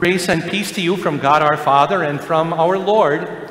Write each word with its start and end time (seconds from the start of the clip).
Grace 0.00 0.28
and 0.28 0.48
peace 0.48 0.70
to 0.70 0.80
you 0.80 0.96
from 0.96 1.18
God 1.18 1.42
our 1.42 1.56
Father 1.56 2.04
and 2.04 2.20
from 2.20 2.52
our 2.52 2.78
Lord, 2.78 3.50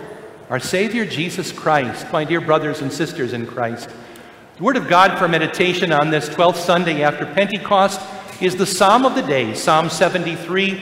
our 0.50 0.62
Savior 0.62 1.05
Jesus 1.05 1.51
Christ, 1.51 2.09
my 2.13 2.23
dear 2.23 2.39
brothers 2.39 2.79
and 2.79 2.89
sisters 2.89 3.33
in 3.33 3.46
Christ. 3.46 3.89
The 4.55 4.63
Word 4.63 4.78
of 4.78 4.88
God 4.88 5.20
for 5.20 5.28
meditation 5.28 5.91
on 5.91 6.10
this 6.10 6.29
12th 6.29 6.55
Sunday 6.55 7.04
after 7.04 7.25
Pentecost 7.25 7.99
is 8.41 8.55
the 8.55 8.65
Psalm 8.65 9.05
of 9.05 9.13
the 9.13 9.23
day, 9.23 9.55
Psalm 9.55 9.89
73. 9.89 10.81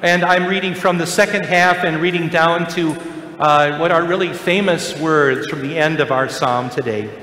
And 0.00 0.24
I'm 0.24 0.46
reading 0.46 0.74
from 0.74 0.96
the 0.96 1.06
second 1.06 1.44
half 1.44 1.84
and 1.84 2.00
reading 2.00 2.30
down 2.30 2.66
to 2.70 2.92
uh, 3.38 3.76
what 3.76 3.92
are 3.92 4.06
really 4.06 4.32
famous 4.32 4.98
words 4.98 5.46
from 5.48 5.60
the 5.60 5.76
end 5.76 6.00
of 6.00 6.12
our 6.12 6.30
psalm 6.30 6.70
today. 6.70 7.14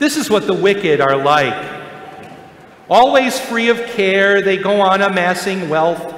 This 0.00 0.16
is 0.16 0.28
what 0.28 0.48
the 0.48 0.54
wicked 0.54 1.00
are 1.00 1.16
like. 1.16 1.54
Always 2.90 3.38
free 3.38 3.68
of 3.68 3.80
care, 3.90 4.42
they 4.42 4.56
go 4.56 4.80
on 4.80 5.02
amassing 5.02 5.68
wealth. 5.68 6.15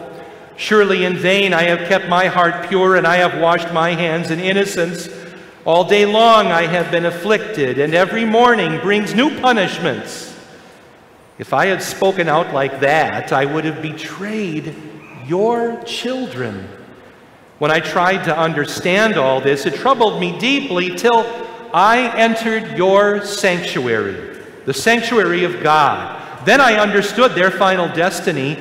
Surely 0.59 1.04
in 1.04 1.16
vain 1.16 1.54
I 1.54 1.62
have 1.62 1.88
kept 1.88 2.09
my 2.09 2.27
heart 2.27 2.68
pure, 2.68 2.96
and 2.96 3.06
I 3.06 3.16
have 3.16 3.41
washed 3.41 3.73
my 3.73 3.92
hands 3.92 4.33
in 4.33 4.41
innocence. 4.41 5.09
All 5.64 5.84
day 5.84 6.05
long 6.05 6.48
I 6.48 6.62
have 6.66 6.91
been 6.91 7.06
afflicted, 7.06 7.78
and 7.78 7.95
every 7.95 8.24
morning 8.24 8.80
brings 8.80 9.14
new 9.14 9.41
punishments. 9.41 10.36
If 11.38 11.55
I 11.55 11.66
had 11.66 11.80
spoken 11.80 12.28
out 12.28 12.52
like 12.52 12.80
that, 12.80 13.33
I 13.33 13.45
would 13.45 13.64
have 13.64 13.80
betrayed 13.80 14.74
your 15.28 15.80
children. 15.84 16.69
When 17.61 17.70
I 17.70 17.78
tried 17.78 18.25
to 18.25 18.36
understand 18.36 19.16
all 19.16 19.41
this, 19.41 19.64
it 19.64 19.77
troubled 19.77 20.20
me 20.20 20.36
deeply 20.41 20.97
till 20.97 21.20
I 21.72 22.12
entered 22.16 22.77
your 22.77 23.25
sanctuary, 23.25 24.41
the 24.64 24.75
sanctuary 24.75 25.45
of 25.45 25.62
God. 25.62 26.45
Then 26.45 26.61
I 26.61 26.80
understood 26.80 27.36
their 27.36 27.52
final 27.52 27.86
destiny 27.88 28.56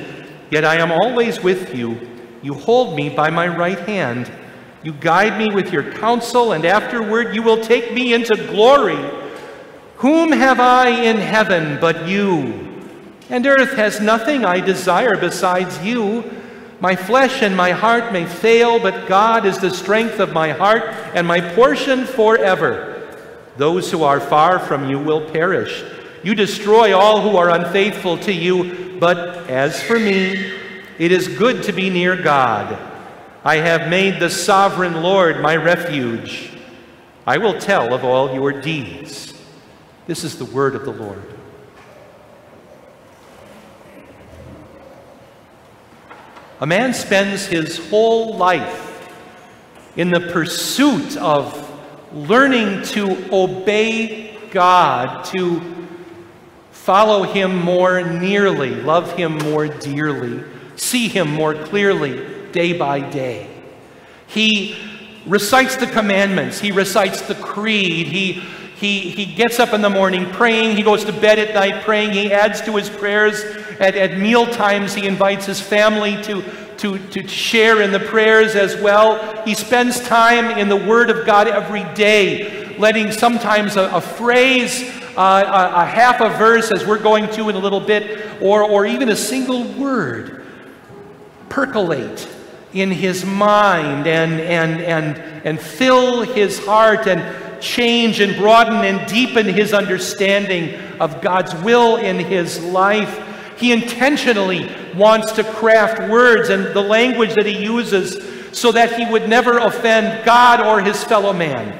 Yet 0.50 0.64
I 0.64 0.76
am 0.76 0.90
always 0.90 1.42
with 1.42 1.74
you. 1.74 2.08
You 2.42 2.54
hold 2.54 2.96
me 2.96 3.08
by 3.08 3.30
my 3.30 3.48
right 3.48 3.78
hand. 3.80 4.30
You 4.82 4.92
guide 4.92 5.38
me 5.38 5.54
with 5.54 5.72
your 5.72 5.92
counsel, 5.92 6.52
and 6.52 6.64
afterward 6.64 7.34
you 7.34 7.42
will 7.42 7.60
take 7.60 7.92
me 7.92 8.14
into 8.14 8.36
glory. 8.46 8.98
Whom 9.96 10.32
have 10.32 10.60
I 10.60 10.88
in 10.88 11.16
heaven 11.16 11.78
but 11.80 12.06
you? 12.06 12.66
And 13.28 13.46
earth 13.46 13.74
has 13.74 14.00
nothing 14.00 14.44
I 14.44 14.60
desire 14.60 15.16
besides 15.16 15.84
you. 15.84 16.24
My 16.80 16.94
flesh 16.94 17.42
and 17.42 17.56
my 17.56 17.72
heart 17.72 18.12
may 18.12 18.24
fail, 18.24 18.78
but 18.78 19.08
God 19.08 19.44
is 19.44 19.58
the 19.58 19.70
strength 19.70 20.20
of 20.20 20.32
my 20.32 20.52
heart 20.52 20.84
and 21.14 21.26
my 21.26 21.40
portion 21.40 22.06
forever. 22.06 22.94
Those 23.56 23.90
who 23.90 24.04
are 24.04 24.20
far 24.20 24.60
from 24.60 24.88
you 24.88 25.00
will 25.00 25.28
perish. 25.28 25.84
You 26.22 26.36
destroy 26.36 26.96
all 26.96 27.20
who 27.20 27.36
are 27.36 27.50
unfaithful 27.50 28.16
to 28.18 28.32
you. 28.32 28.87
But 28.98 29.48
as 29.48 29.82
for 29.82 29.98
me, 29.98 30.52
it 30.98 31.12
is 31.12 31.28
good 31.28 31.62
to 31.64 31.72
be 31.72 31.90
near 31.90 32.16
God. 32.16 32.76
I 33.44 33.56
have 33.56 33.88
made 33.88 34.18
the 34.18 34.28
sovereign 34.28 35.02
Lord 35.02 35.40
my 35.40 35.56
refuge. 35.56 36.50
I 37.26 37.38
will 37.38 37.58
tell 37.58 37.94
of 37.94 38.04
all 38.04 38.34
your 38.34 38.60
deeds. 38.60 39.34
This 40.06 40.24
is 40.24 40.38
the 40.38 40.44
word 40.44 40.74
of 40.74 40.84
the 40.84 40.92
Lord. 40.92 41.22
A 46.60 46.66
man 46.66 46.92
spends 46.92 47.46
his 47.46 47.78
whole 47.88 48.36
life 48.36 48.84
in 49.96 50.10
the 50.10 50.20
pursuit 50.20 51.16
of 51.18 51.64
learning 52.12 52.82
to 52.82 53.28
obey 53.32 54.36
God, 54.50 55.24
to 55.26 55.77
Follow 56.88 57.24
him 57.24 57.54
more 57.54 58.00
nearly, 58.00 58.70
love 58.70 59.12
him 59.12 59.36
more 59.36 59.68
dearly, 59.68 60.42
see 60.76 61.06
him 61.06 61.30
more 61.30 61.52
clearly 61.52 62.50
day 62.50 62.72
by 62.72 62.98
day. 62.98 63.46
He 64.26 64.74
recites 65.26 65.76
the 65.76 65.86
commandments, 65.86 66.58
he 66.58 66.72
recites 66.72 67.20
the 67.20 67.34
creed, 67.34 68.06
he, 68.06 68.32
he, 68.76 69.10
he 69.10 69.26
gets 69.26 69.60
up 69.60 69.74
in 69.74 69.82
the 69.82 69.90
morning 69.90 70.30
praying, 70.30 70.78
he 70.78 70.82
goes 70.82 71.04
to 71.04 71.12
bed 71.12 71.38
at 71.38 71.52
night 71.52 71.84
praying, 71.84 72.12
he 72.12 72.32
adds 72.32 72.62
to 72.62 72.74
his 72.74 72.88
prayers. 72.88 73.44
At, 73.78 73.94
at 73.94 74.16
meal 74.16 74.46
times, 74.46 74.94
he 74.94 75.06
invites 75.06 75.44
his 75.44 75.60
family 75.60 76.16
to, 76.22 76.42
to, 76.78 76.98
to 77.10 77.28
share 77.28 77.82
in 77.82 77.92
the 77.92 78.00
prayers 78.00 78.54
as 78.54 78.80
well. 78.80 79.44
He 79.44 79.52
spends 79.54 80.00
time 80.00 80.56
in 80.56 80.70
the 80.70 80.76
Word 80.76 81.10
of 81.10 81.26
God 81.26 81.48
every 81.48 81.84
day, 81.92 82.78
letting 82.78 83.12
sometimes 83.12 83.76
a, 83.76 83.90
a 83.90 84.00
phrase 84.00 84.90
a, 85.18 85.82
a 85.82 85.84
half 85.84 86.20
a 86.20 86.28
verse, 86.30 86.70
as 86.70 86.86
we're 86.86 87.02
going 87.02 87.28
to 87.30 87.48
in 87.48 87.56
a 87.56 87.58
little 87.58 87.80
bit, 87.80 88.40
or, 88.40 88.62
or 88.62 88.86
even 88.86 89.08
a 89.08 89.16
single 89.16 89.64
word 89.64 90.44
percolate 91.48 92.28
in 92.72 92.90
his 92.90 93.24
mind 93.24 94.06
and, 94.06 94.40
and, 94.40 94.80
and, 94.80 95.18
and 95.44 95.60
fill 95.60 96.22
his 96.22 96.64
heart 96.64 97.08
and 97.08 97.60
change 97.60 98.20
and 98.20 98.36
broaden 98.36 98.84
and 98.84 99.08
deepen 99.08 99.46
his 99.46 99.74
understanding 99.74 100.74
of 101.00 101.20
God's 101.20 101.54
will 101.62 101.96
in 101.96 102.18
his 102.18 102.62
life. 102.62 103.24
He 103.58 103.72
intentionally 103.72 104.70
wants 104.94 105.32
to 105.32 105.42
craft 105.42 106.08
words 106.08 106.48
and 106.48 106.66
the 106.66 106.80
language 106.80 107.34
that 107.34 107.46
he 107.46 107.60
uses 107.60 108.56
so 108.56 108.70
that 108.70 108.92
he 108.92 109.10
would 109.10 109.28
never 109.28 109.58
offend 109.58 110.24
God 110.24 110.60
or 110.60 110.80
his 110.80 111.02
fellow 111.02 111.32
man. 111.32 111.76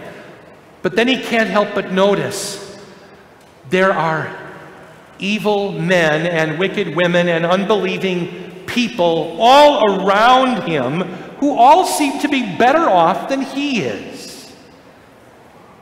But 0.82 0.96
then 0.96 1.06
he 1.06 1.22
can't 1.22 1.48
help 1.48 1.74
but 1.74 1.92
notice 1.92 2.67
there 3.70 3.92
are 3.92 4.36
evil 5.18 5.72
men 5.72 6.26
and 6.26 6.58
wicked 6.58 6.94
women 6.94 7.28
and 7.28 7.44
unbelieving 7.44 8.64
people 8.66 9.36
all 9.40 10.06
around 10.06 10.68
him 10.68 11.00
who 11.38 11.56
all 11.56 11.84
seem 11.84 12.20
to 12.20 12.28
be 12.28 12.56
better 12.56 12.88
off 12.88 13.28
than 13.28 13.42
he 13.42 13.82
is. 13.82 14.52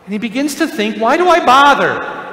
And 0.04 0.12
he 0.12 0.18
begins 0.18 0.56
to 0.56 0.66
think, 0.66 0.98
why 0.98 1.16
do 1.16 1.28
I 1.28 1.44
bother? 1.44 2.26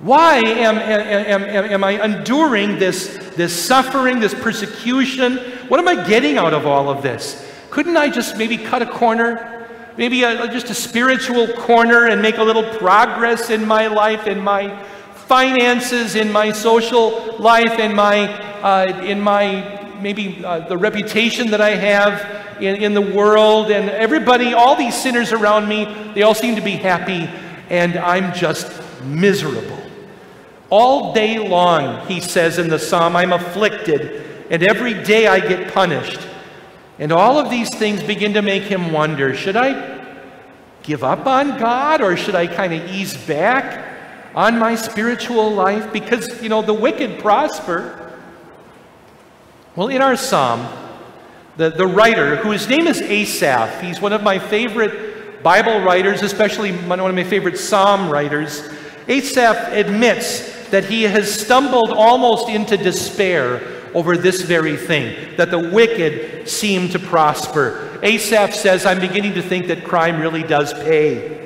Why 0.00 0.38
am, 0.38 0.76
am, 0.76 1.42
am, 1.42 1.64
am, 1.72 1.84
I 1.84 2.04
enduring 2.04 2.78
this, 2.78 3.16
this 3.36 3.54
suffering, 3.54 4.18
this 4.18 4.34
persecution? 4.34 5.38
What 5.68 5.80
am 5.80 5.88
I 5.88 6.06
getting 6.06 6.36
out 6.36 6.52
of 6.52 6.66
all 6.66 6.90
of 6.90 7.02
this? 7.02 7.50
Couldn't 7.70 7.96
I 7.96 8.10
just 8.10 8.36
maybe 8.36 8.58
cut 8.58 8.82
a 8.82 8.86
corner 8.86 9.63
maybe 9.96 10.22
a, 10.24 10.48
just 10.48 10.70
a 10.70 10.74
spiritual 10.74 11.48
corner 11.48 12.06
and 12.06 12.20
make 12.20 12.38
a 12.38 12.42
little 12.42 12.64
progress 12.78 13.50
in 13.50 13.66
my 13.66 13.86
life, 13.86 14.26
in 14.26 14.40
my 14.40 14.82
finances, 15.26 16.14
in 16.14 16.30
my 16.30 16.52
social 16.52 17.36
life, 17.38 17.78
in 17.78 17.94
my, 17.94 18.28
uh, 18.62 19.00
in 19.02 19.20
my 19.20 19.80
maybe 20.00 20.44
uh, 20.44 20.60
the 20.68 20.76
reputation 20.76 21.50
that 21.50 21.60
I 21.60 21.70
have 21.70 22.62
in, 22.62 22.76
in 22.76 22.94
the 22.94 23.00
world. 23.00 23.70
And 23.70 23.88
everybody, 23.90 24.52
all 24.52 24.76
these 24.76 24.94
sinners 24.94 25.32
around 25.32 25.68
me, 25.68 26.12
they 26.14 26.22
all 26.22 26.34
seem 26.34 26.56
to 26.56 26.62
be 26.62 26.72
happy, 26.72 27.28
and 27.70 27.96
I'm 27.96 28.34
just 28.34 28.70
miserable. 29.04 29.78
All 30.70 31.14
day 31.14 31.38
long, 31.38 32.06
he 32.06 32.20
says 32.20 32.58
in 32.58 32.68
the 32.68 32.78
psalm, 32.78 33.16
I'm 33.16 33.32
afflicted, 33.32 34.46
and 34.50 34.62
every 34.62 34.94
day 35.04 35.26
I 35.26 35.40
get 35.40 35.72
punished. 35.72 36.20
And 36.98 37.12
all 37.12 37.38
of 37.38 37.50
these 37.50 37.70
things 37.74 38.02
begin 38.02 38.34
to 38.34 38.42
make 38.42 38.64
him 38.64 38.92
wonder 38.92 39.34
should 39.34 39.56
I 39.56 40.04
give 40.82 41.02
up 41.02 41.26
on 41.26 41.58
God 41.58 42.00
or 42.00 42.16
should 42.16 42.34
I 42.34 42.46
kind 42.46 42.72
of 42.72 42.88
ease 42.90 43.16
back 43.16 43.84
on 44.34 44.58
my 44.58 44.74
spiritual 44.76 45.50
life? 45.50 45.92
Because, 45.92 46.42
you 46.42 46.48
know, 46.48 46.62
the 46.62 46.74
wicked 46.74 47.20
prosper. 47.20 48.12
Well, 49.74 49.88
in 49.88 50.02
our 50.02 50.16
psalm, 50.16 50.68
the, 51.56 51.70
the 51.70 51.86
writer, 51.86 52.36
whose 52.36 52.68
name 52.68 52.86
is 52.86 53.00
Asaph, 53.00 53.80
he's 53.80 54.00
one 54.00 54.12
of 54.12 54.22
my 54.22 54.38
favorite 54.38 55.42
Bible 55.42 55.80
writers, 55.80 56.22
especially 56.22 56.72
one 56.72 57.00
of 57.00 57.14
my 57.14 57.24
favorite 57.24 57.58
psalm 57.58 58.08
writers. 58.08 58.68
Asaph 59.08 59.72
admits 59.72 60.68
that 60.68 60.84
he 60.84 61.02
has 61.02 61.32
stumbled 61.32 61.90
almost 61.90 62.48
into 62.48 62.76
despair 62.76 63.73
over 63.94 64.16
this 64.16 64.42
very 64.42 64.76
thing, 64.76 65.36
that 65.36 65.50
the 65.50 65.58
wicked 65.58 66.48
seem 66.48 66.88
to 66.90 66.98
prosper. 66.98 67.98
Asaph 68.02 68.52
says, 68.52 68.84
I'm 68.84 69.00
beginning 69.00 69.34
to 69.34 69.42
think 69.42 69.68
that 69.68 69.84
crime 69.84 70.20
really 70.20 70.42
does 70.42 70.74
pay. 70.74 71.40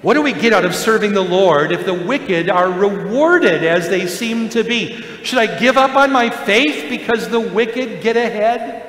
What 0.00 0.14
do 0.14 0.22
we 0.22 0.32
get 0.32 0.52
out 0.52 0.64
of 0.64 0.74
serving 0.74 1.12
the 1.12 1.22
Lord 1.22 1.72
if 1.72 1.84
the 1.84 1.94
wicked 1.94 2.48
are 2.48 2.70
rewarded 2.70 3.64
as 3.64 3.88
they 3.88 4.06
seem 4.06 4.48
to 4.50 4.64
be? 4.64 5.02
Should 5.24 5.38
I 5.38 5.58
give 5.58 5.76
up 5.76 5.96
on 5.96 6.12
my 6.12 6.30
faith 6.30 6.88
because 6.88 7.28
the 7.28 7.40
wicked 7.40 8.00
get 8.00 8.16
ahead? 8.16 8.84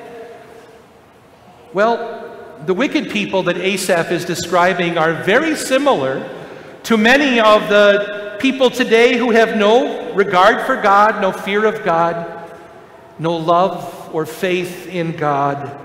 Well, 1.72 2.58
the 2.64 2.74
wicked 2.74 3.10
people 3.10 3.42
that 3.44 3.56
Asaph 3.56 4.10
is 4.10 4.24
describing 4.24 4.98
are 4.98 5.14
very 5.14 5.56
similar 5.56 6.28
to 6.84 6.96
many 6.96 7.40
of 7.40 7.68
the 7.68 8.36
people 8.40 8.70
today 8.70 9.18
who 9.18 9.32
have 9.32 9.56
no 9.56 10.14
regard 10.14 10.64
for 10.64 10.80
God, 10.80 11.20
no 11.20 11.32
fear 11.32 11.66
of 11.66 11.84
God 11.84 12.39
no 13.20 13.36
love 13.36 14.10
or 14.12 14.26
faith 14.26 14.88
in 14.88 15.12
God. 15.14 15.78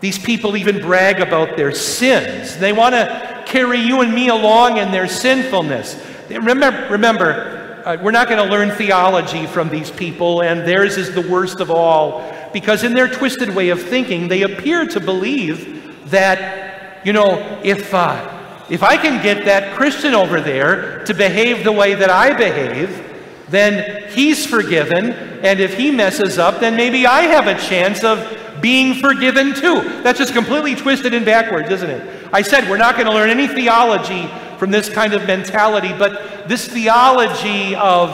These 0.00 0.18
people 0.18 0.56
even 0.56 0.80
brag 0.80 1.20
about 1.20 1.56
their 1.56 1.72
sins. 1.72 2.56
They 2.58 2.72
want 2.72 2.94
to 2.94 3.42
carry 3.46 3.80
you 3.80 4.02
and 4.02 4.14
me 4.14 4.28
along 4.28 4.76
in 4.76 4.92
their 4.92 5.08
sinfulness. 5.08 6.00
Remember, 6.28 6.86
remember 6.90 7.82
uh, 7.84 7.96
we're 8.02 8.10
not 8.10 8.28
going 8.28 8.46
to 8.46 8.50
learn 8.50 8.70
theology 8.70 9.46
from 9.46 9.70
these 9.70 9.90
people, 9.90 10.42
and 10.42 10.60
theirs 10.60 10.98
is 10.98 11.14
the 11.14 11.26
worst 11.28 11.60
of 11.60 11.70
all. 11.70 12.30
because 12.52 12.82
in 12.82 12.94
their 12.94 13.08
twisted 13.08 13.54
way 13.54 13.68
of 13.68 13.80
thinking, 13.80 14.28
they 14.28 14.42
appear 14.42 14.84
to 14.84 15.00
believe 15.00 16.10
that, 16.10 17.06
you 17.06 17.12
know, 17.12 17.60
if, 17.62 17.94
uh, 17.94 18.66
if 18.68 18.82
I 18.82 18.96
can 18.96 19.22
get 19.22 19.44
that 19.44 19.76
Christian 19.76 20.14
over 20.14 20.40
there 20.40 21.04
to 21.04 21.14
behave 21.14 21.62
the 21.62 21.72
way 21.72 21.94
that 21.94 22.10
I 22.10 22.32
behave, 22.36 23.09
then 23.50 24.08
he's 24.10 24.46
forgiven. 24.46 25.12
And 25.42 25.60
if 25.60 25.74
he 25.74 25.90
messes 25.90 26.38
up, 26.38 26.60
then 26.60 26.76
maybe 26.76 27.06
I 27.06 27.22
have 27.22 27.46
a 27.46 27.58
chance 27.58 28.04
of 28.04 28.38
being 28.60 28.94
forgiven 28.94 29.54
too. 29.54 29.82
That's 30.02 30.18
just 30.18 30.32
completely 30.32 30.74
twisted 30.74 31.14
and 31.14 31.24
backwards, 31.24 31.70
isn't 31.70 31.90
it? 31.90 32.28
I 32.32 32.42
said 32.42 32.68
we're 32.68 32.76
not 32.76 32.94
going 32.94 33.06
to 33.06 33.12
learn 33.12 33.30
any 33.30 33.48
theology 33.48 34.28
from 34.58 34.70
this 34.70 34.88
kind 34.88 35.14
of 35.14 35.26
mentality, 35.26 35.92
but 35.98 36.48
this 36.48 36.68
theology 36.68 37.74
of, 37.74 38.10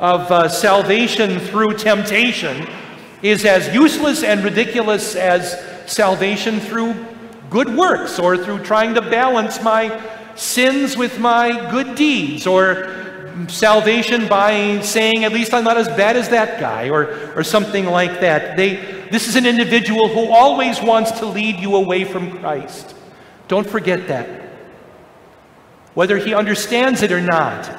of 0.00 0.30
uh, 0.30 0.48
salvation 0.48 1.38
through 1.38 1.74
temptation 1.74 2.66
is 3.22 3.44
as 3.44 3.72
useless 3.72 4.22
and 4.22 4.44
ridiculous 4.44 5.14
as 5.14 5.64
salvation 5.86 6.60
through 6.60 6.94
good 7.48 7.74
works 7.74 8.18
or 8.18 8.36
through 8.36 8.58
trying 8.64 8.94
to 8.94 9.00
balance 9.00 9.62
my 9.62 10.02
sins 10.34 10.96
with 10.96 11.20
my 11.20 11.70
good 11.70 11.94
deeds 11.94 12.46
or 12.46 13.13
salvation 13.48 14.28
by 14.28 14.80
saying, 14.80 15.24
at 15.24 15.32
least 15.32 15.52
I'm 15.54 15.64
not 15.64 15.76
as 15.76 15.88
bad 15.88 16.16
as 16.16 16.28
that 16.28 16.60
guy, 16.60 16.88
or, 16.88 17.32
or 17.36 17.44
something 17.44 17.86
like 17.86 18.20
that. 18.20 18.56
They, 18.56 18.76
this 19.10 19.28
is 19.28 19.36
an 19.36 19.46
individual 19.46 20.08
who 20.08 20.32
always 20.32 20.80
wants 20.80 21.12
to 21.20 21.26
lead 21.26 21.56
you 21.60 21.76
away 21.76 22.04
from 22.04 22.38
Christ. 22.38 22.94
Don't 23.48 23.68
forget 23.68 24.08
that. 24.08 24.28
Whether 25.94 26.18
he 26.18 26.34
understands 26.34 27.02
it 27.02 27.12
or 27.12 27.20
not, 27.20 27.70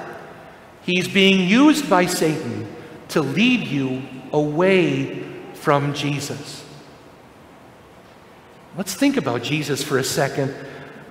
he's 0.84 1.08
being 1.08 1.50
used 1.50 1.90
by 1.90 2.06
Satan 2.06 2.74
to 3.10 3.22
lead 3.22 3.68
you 3.68 4.04
away 4.32 5.24
from 5.54 5.94
Jesus. 5.94 6.66
Let's 8.78 8.94
think 8.94 9.18
about 9.18 9.42
Jesus 9.42 9.84
for 9.84 9.98
a 9.98 10.04
second 10.04 10.54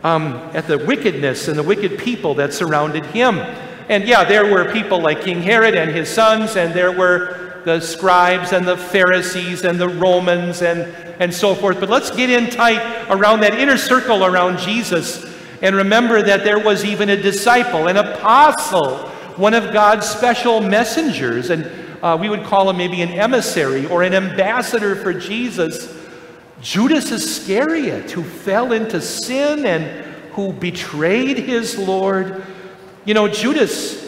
um, 0.02 0.35
at 0.52 0.67
the 0.67 0.79
wickedness 0.79 1.49
and 1.49 1.58
the 1.58 1.62
wicked 1.62 1.99
people 1.99 2.35
that 2.35 2.52
surrounded 2.52 3.06
him. 3.06 3.38
And 3.88 4.04
yeah, 4.04 4.25
there 4.25 4.50
were 4.50 4.72
people 4.72 5.00
like 5.00 5.22
King 5.22 5.42
Herod 5.42 5.75
and 5.75 5.90
his 5.90 6.08
sons, 6.08 6.56
and 6.56 6.72
there 6.72 6.92
were 6.92 7.62
the 7.64 7.81
scribes 7.81 8.52
and 8.52 8.66
the 8.66 8.76
Pharisees 8.76 9.64
and 9.64 9.78
the 9.78 9.88
Romans 9.88 10.62
and, 10.62 10.82
and 11.20 11.32
so 11.32 11.54
forth. 11.54 11.81
But 11.81 11.88
let's 11.88 12.10
get 12.10 12.31
in 12.31 12.50
tight 12.50 13.06
around 13.10 13.40
that 13.40 13.54
inner 13.54 13.78
circle 13.78 14.25
around 14.25 14.58
Jesus 14.58 15.25
and 15.62 15.76
remember 15.76 16.22
that 16.22 16.44
there 16.44 16.58
was 16.58 16.84
even 16.84 17.08
a 17.08 17.16
disciple, 17.16 17.88
an 17.88 17.96
apostle, 17.96 19.08
one 19.36 19.54
of 19.54 19.72
God's 19.72 20.06
special 20.06 20.60
messengers, 20.60 21.48
and 21.48 21.70
uh, 22.02 22.19
we 22.20 22.28
would 22.28 22.44
call 22.44 22.69
him 22.69 22.76
maybe 22.76 23.00
an 23.00 23.08
emissary 23.08 23.87
or 23.87 24.02
an 24.02 24.12
ambassador 24.12 24.94
for 24.94 25.14
Jesus, 25.14 25.96
Judas 26.60 27.10
Iscariot, 27.10 28.10
who 28.10 28.22
fell 28.22 28.72
into 28.72 29.00
sin 29.00 29.64
and 29.64 29.84
who 30.32 30.52
betrayed 30.52 31.38
his 31.38 31.78
Lord. 31.78 32.44
You 33.04 33.14
know, 33.14 33.28
Judas 33.28 34.02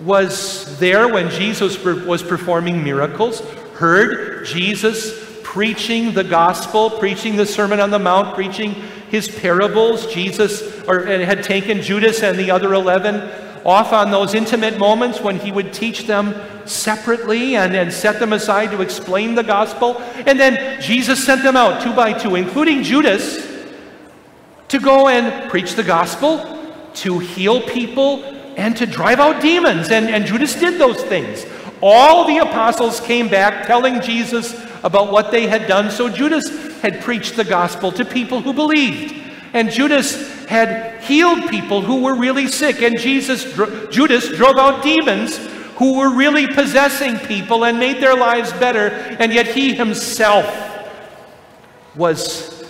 was 0.00 0.78
there 0.78 1.06
when 1.06 1.30
Jesus 1.30 1.82
was 1.84 2.22
performing 2.22 2.82
miracles, 2.82 3.40
heard 3.74 4.44
Jesus 4.44 5.28
preaching 5.42 6.12
the 6.12 6.24
gospel, 6.24 6.90
preaching 6.90 7.36
the 7.36 7.46
Sermon 7.46 7.80
on 7.80 7.90
the 7.90 7.98
Mount, 7.98 8.34
preaching 8.34 8.74
his 9.10 9.28
parables. 9.28 10.06
Jesus 10.12 10.82
or, 10.88 11.04
had 11.04 11.42
taken 11.42 11.82
Judas 11.82 12.22
and 12.22 12.38
the 12.38 12.50
other 12.50 12.74
11 12.74 13.30
off 13.64 13.92
on 13.92 14.10
those 14.10 14.34
intimate 14.34 14.78
moments 14.78 15.20
when 15.20 15.38
he 15.38 15.52
would 15.52 15.72
teach 15.72 16.06
them 16.06 16.34
separately 16.66 17.56
and, 17.56 17.76
and 17.76 17.92
set 17.92 18.18
them 18.18 18.32
aside 18.32 18.70
to 18.70 18.80
explain 18.80 19.34
the 19.34 19.42
gospel. 19.42 19.98
And 20.26 20.40
then 20.40 20.80
Jesus 20.80 21.22
sent 21.22 21.42
them 21.42 21.56
out 21.56 21.82
two 21.82 21.92
by 21.92 22.12
two, 22.12 22.36
including 22.36 22.82
Judas, 22.82 23.46
to 24.68 24.78
go 24.78 25.08
and 25.08 25.50
preach 25.50 25.74
the 25.74 25.82
gospel, 25.82 26.58
to 26.94 27.18
heal 27.18 27.60
people, 27.60 28.39
and 28.60 28.76
to 28.76 28.84
drive 28.84 29.18
out 29.18 29.40
demons. 29.40 29.90
And, 29.90 30.10
and 30.10 30.26
Judas 30.26 30.54
did 30.54 30.78
those 30.78 31.02
things. 31.02 31.46
All 31.82 32.26
the 32.26 32.38
apostles 32.38 33.00
came 33.00 33.28
back 33.28 33.66
telling 33.66 34.02
Jesus 34.02 34.54
about 34.84 35.10
what 35.10 35.30
they 35.30 35.46
had 35.46 35.66
done. 35.66 35.90
So 35.90 36.10
Judas 36.10 36.78
had 36.80 37.00
preached 37.00 37.36
the 37.36 37.44
gospel 37.44 37.90
to 37.92 38.04
people 38.04 38.42
who 38.42 38.52
believed. 38.52 39.14
And 39.54 39.70
Judas 39.70 40.44
had 40.44 41.02
healed 41.02 41.48
people 41.48 41.80
who 41.80 42.02
were 42.02 42.14
really 42.14 42.48
sick. 42.48 42.82
And 42.82 42.98
Jesus, 42.98 43.44
Judas 43.90 44.28
drove 44.28 44.58
out 44.58 44.82
demons 44.82 45.38
who 45.78 45.98
were 45.98 46.14
really 46.14 46.46
possessing 46.46 47.18
people 47.18 47.64
and 47.64 47.78
made 47.78 48.02
their 48.02 48.14
lives 48.14 48.52
better. 48.52 48.88
And 49.18 49.32
yet 49.32 49.46
he 49.46 49.74
himself 49.74 50.46
was, 51.96 52.62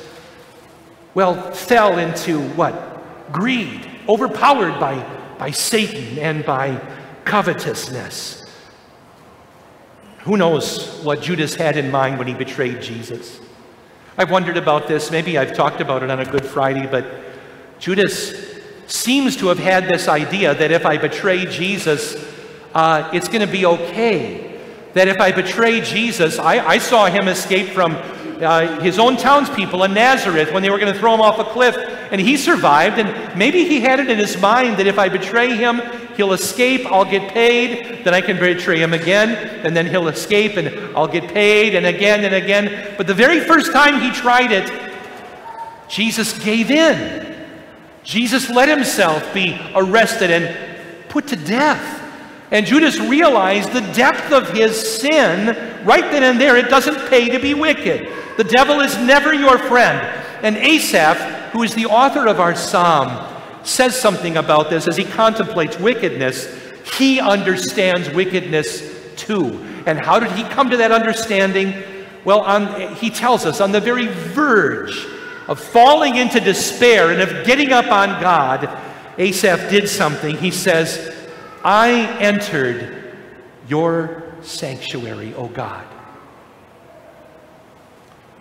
well, 1.14 1.50
fell 1.50 1.98
into 1.98 2.40
what? 2.50 3.32
Greed, 3.32 3.88
overpowered 4.08 4.78
by 4.78 5.19
by 5.40 5.50
Satan 5.50 6.18
and 6.18 6.44
by 6.44 6.78
covetousness. 7.24 8.44
Who 10.24 10.36
knows 10.36 11.00
what 11.02 11.22
Judas 11.22 11.54
had 11.54 11.78
in 11.78 11.90
mind 11.90 12.18
when 12.18 12.28
he 12.28 12.34
betrayed 12.34 12.82
Jesus? 12.82 13.40
I've 14.18 14.30
wondered 14.30 14.58
about 14.58 14.86
this. 14.86 15.10
Maybe 15.10 15.38
I've 15.38 15.54
talked 15.54 15.80
about 15.80 16.02
it 16.02 16.10
on 16.10 16.20
a 16.20 16.26
Good 16.26 16.44
Friday, 16.44 16.86
but 16.86 17.06
Judas 17.78 18.60
seems 18.86 19.34
to 19.38 19.46
have 19.46 19.58
had 19.58 19.88
this 19.88 20.08
idea 20.08 20.54
that 20.54 20.72
if 20.72 20.84
I 20.84 20.98
betray 20.98 21.46
Jesus, 21.46 22.22
uh, 22.74 23.08
it's 23.14 23.28
going 23.28 23.40
to 23.40 23.50
be 23.50 23.64
okay. 23.64 24.60
That 24.92 25.08
if 25.08 25.22
I 25.22 25.32
betray 25.32 25.80
Jesus, 25.80 26.38
I, 26.38 26.58
I 26.58 26.76
saw 26.76 27.06
him 27.06 27.28
escape 27.28 27.68
from 27.68 27.92
uh, 28.42 28.78
his 28.80 28.98
own 28.98 29.16
townspeople 29.16 29.84
in 29.84 29.94
Nazareth 29.94 30.52
when 30.52 30.62
they 30.62 30.68
were 30.68 30.78
going 30.78 30.92
to 30.92 30.98
throw 30.98 31.14
him 31.14 31.22
off 31.22 31.38
a 31.38 31.44
cliff, 31.44 31.76
and 32.10 32.20
he 32.20 32.36
survived. 32.36 32.98
And 32.98 33.38
maybe 33.38 33.64
he 33.64 33.80
had 33.80 34.00
it 34.00 34.10
in 34.10 34.18
his 34.18 34.40
mind 34.40 34.78
that 34.78 34.86
if 34.86 34.98
I 34.98 35.08
betray 35.08 35.56
him, 35.56 35.80
he'll 36.16 36.32
escape, 36.32 36.86
I'll 36.86 37.04
get 37.04 37.32
paid, 37.32 38.04
then 38.04 38.14
I 38.14 38.20
can 38.20 38.38
betray 38.38 38.80
him 38.80 38.92
again, 38.92 39.30
and 39.64 39.76
then 39.76 39.86
he'll 39.86 40.08
escape, 40.08 40.56
and 40.56 40.96
I'll 40.96 41.08
get 41.08 41.32
paid, 41.32 41.74
and 41.74 41.86
again 41.86 42.24
and 42.24 42.34
again. 42.34 42.94
But 42.96 43.06
the 43.06 43.14
very 43.14 43.40
first 43.40 43.72
time 43.72 44.00
he 44.00 44.10
tried 44.10 44.52
it, 44.52 44.70
Jesus 45.88 46.38
gave 46.38 46.70
in. 46.70 47.36
Jesus 48.02 48.50
let 48.50 48.68
himself 48.68 49.32
be 49.34 49.58
arrested 49.74 50.30
and 50.30 51.08
put 51.08 51.26
to 51.28 51.36
death. 51.36 51.98
And 52.50 52.66
Judas 52.66 52.98
realized 52.98 53.72
the 53.72 53.80
depth 53.92 54.32
of 54.32 54.50
his 54.50 55.00
sin 55.00 55.84
right 55.84 56.10
then 56.10 56.24
and 56.24 56.40
there. 56.40 56.56
It 56.56 56.68
doesn't 56.68 57.08
pay 57.08 57.28
to 57.28 57.38
be 57.38 57.54
wicked. 57.54 58.12
The 58.36 58.44
devil 58.44 58.80
is 58.80 58.96
never 58.98 59.32
your 59.32 59.58
friend. 59.58 59.98
And 60.42 60.56
Asaph, 60.56 61.39
who 61.52 61.62
is 61.62 61.74
the 61.74 61.86
author 61.86 62.26
of 62.26 62.40
our 62.40 62.54
psalm, 62.54 63.26
says 63.64 63.98
something 63.98 64.36
about 64.36 64.70
this 64.70 64.88
as 64.88 64.96
he 64.96 65.04
contemplates 65.04 65.78
wickedness. 65.78 66.48
He 66.96 67.20
understands 67.20 68.08
wickedness 68.10 69.14
too. 69.16 69.64
And 69.86 69.98
how 69.98 70.18
did 70.18 70.32
he 70.32 70.44
come 70.44 70.70
to 70.70 70.76
that 70.78 70.92
understanding? 70.92 71.74
Well, 72.24 72.40
on, 72.40 72.94
he 72.96 73.10
tells 73.10 73.46
us 73.46 73.60
on 73.60 73.72
the 73.72 73.80
very 73.80 74.06
verge 74.06 75.06
of 75.48 75.58
falling 75.58 76.16
into 76.16 76.40
despair 76.40 77.10
and 77.10 77.20
of 77.20 77.44
getting 77.44 77.72
up 77.72 77.86
on 77.86 78.20
God, 78.20 78.68
Asaph 79.18 79.68
did 79.70 79.88
something. 79.88 80.36
He 80.36 80.50
says, 80.50 81.14
I 81.64 82.18
entered 82.20 83.16
your 83.68 84.32
sanctuary, 84.42 85.34
O 85.34 85.48
God. 85.48 85.86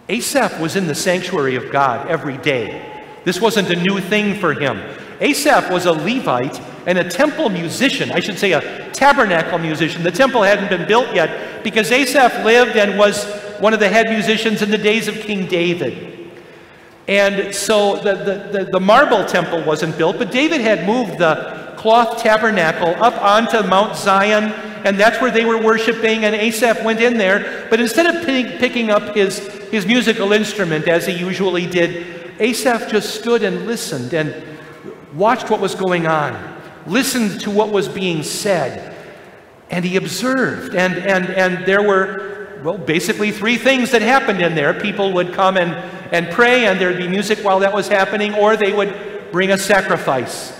Asaph 0.07 0.59
was 0.59 0.75
in 0.75 0.87
the 0.87 0.95
sanctuary 0.95 1.55
of 1.55 1.71
God 1.71 2.07
every 2.07 2.37
day. 2.37 2.98
This 3.23 3.41
wasn't 3.41 3.69
a 3.69 3.75
new 3.75 3.99
thing 3.99 4.35
for 4.35 4.53
him. 4.53 4.81
Asaph 5.21 5.69
was 5.71 5.85
a 5.85 5.91
Levite 5.91 6.61
and 6.85 6.97
a 6.97 7.09
temple 7.09 7.49
musician, 7.49 8.11
I 8.11 8.19
should 8.19 8.39
say 8.39 8.53
a 8.53 8.89
tabernacle 8.93 9.57
musician. 9.57 10.03
The 10.03 10.11
temple 10.11 10.43
hadn't 10.43 10.69
been 10.69 10.87
built 10.87 11.13
yet 11.13 11.63
because 11.63 11.91
Asaph 11.91 12.43
lived 12.45 12.77
and 12.77 12.97
was 12.97 13.25
one 13.59 13.73
of 13.73 13.79
the 13.79 13.89
head 13.89 14.09
musicians 14.09 14.61
in 14.61 14.71
the 14.71 14.77
days 14.77 15.07
of 15.07 15.15
King 15.15 15.47
David. 15.47 16.31
And 17.07 17.53
so 17.53 17.97
the, 17.97 18.15
the, 18.15 18.59
the, 18.59 18.71
the 18.71 18.79
marble 18.79 19.25
temple 19.25 19.63
wasn't 19.63 19.97
built, 19.97 20.17
but 20.17 20.31
David 20.31 20.61
had 20.61 20.85
moved 20.85 21.17
the 21.17 21.73
cloth 21.75 22.21
tabernacle 22.21 22.89
up 23.03 23.19
onto 23.21 23.67
Mount 23.67 23.95
Zion, 23.95 24.51
and 24.85 24.99
that's 24.99 25.19
where 25.21 25.31
they 25.31 25.43
were 25.43 25.61
worshiping, 25.61 26.25
and 26.25 26.35
Asaph 26.35 26.83
went 26.83 27.01
in 27.01 27.17
there. 27.17 27.67
But 27.69 27.79
instead 27.79 28.15
of 28.15 28.25
picking 28.25 28.89
up 28.89 29.15
his, 29.15 29.39
his 29.69 29.85
musical 29.85 30.33
instrument 30.33 30.87
as 30.87 31.07
he 31.07 31.13
usually 31.13 31.65
did, 31.65 32.18
Asaph 32.39 32.89
just 32.89 33.19
stood 33.19 33.43
and 33.43 33.67
listened 33.67 34.13
and 34.13 34.43
watched 35.13 35.49
what 35.49 35.59
was 35.59 35.75
going 35.75 36.07
on, 36.07 36.61
listened 36.87 37.41
to 37.41 37.51
what 37.51 37.69
was 37.69 37.87
being 37.87 38.23
said, 38.23 38.95
and 39.69 39.85
he 39.85 39.97
observed. 39.97 40.75
And, 40.75 40.95
and, 40.97 41.29
and 41.29 41.65
there 41.65 41.81
were, 41.81 42.61
well, 42.63 42.77
basically 42.77 43.31
three 43.31 43.57
things 43.57 43.91
that 43.91 44.01
happened 44.01 44.41
in 44.41 44.55
there. 44.55 44.73
People 44.73 45.13
would 45.13 45.33
come 45.33 45.57
and, 45.57 45.73
and 46.13 46.29
pray, 46.29 46.65
and 46.65 46.79
there'd 46.79 46.97
be 46.97 47.07
music 47.07 47.39
while 47.39 47.59
that 47.59 47.73
was 47.73 47.87
happening, 47.87 48.33
or 48.33 48.55
they 48.55 48.73
would 48.73 49.31
bring 49.31 49.51
a 49.51 49.57
sacrifice 49.57 50.53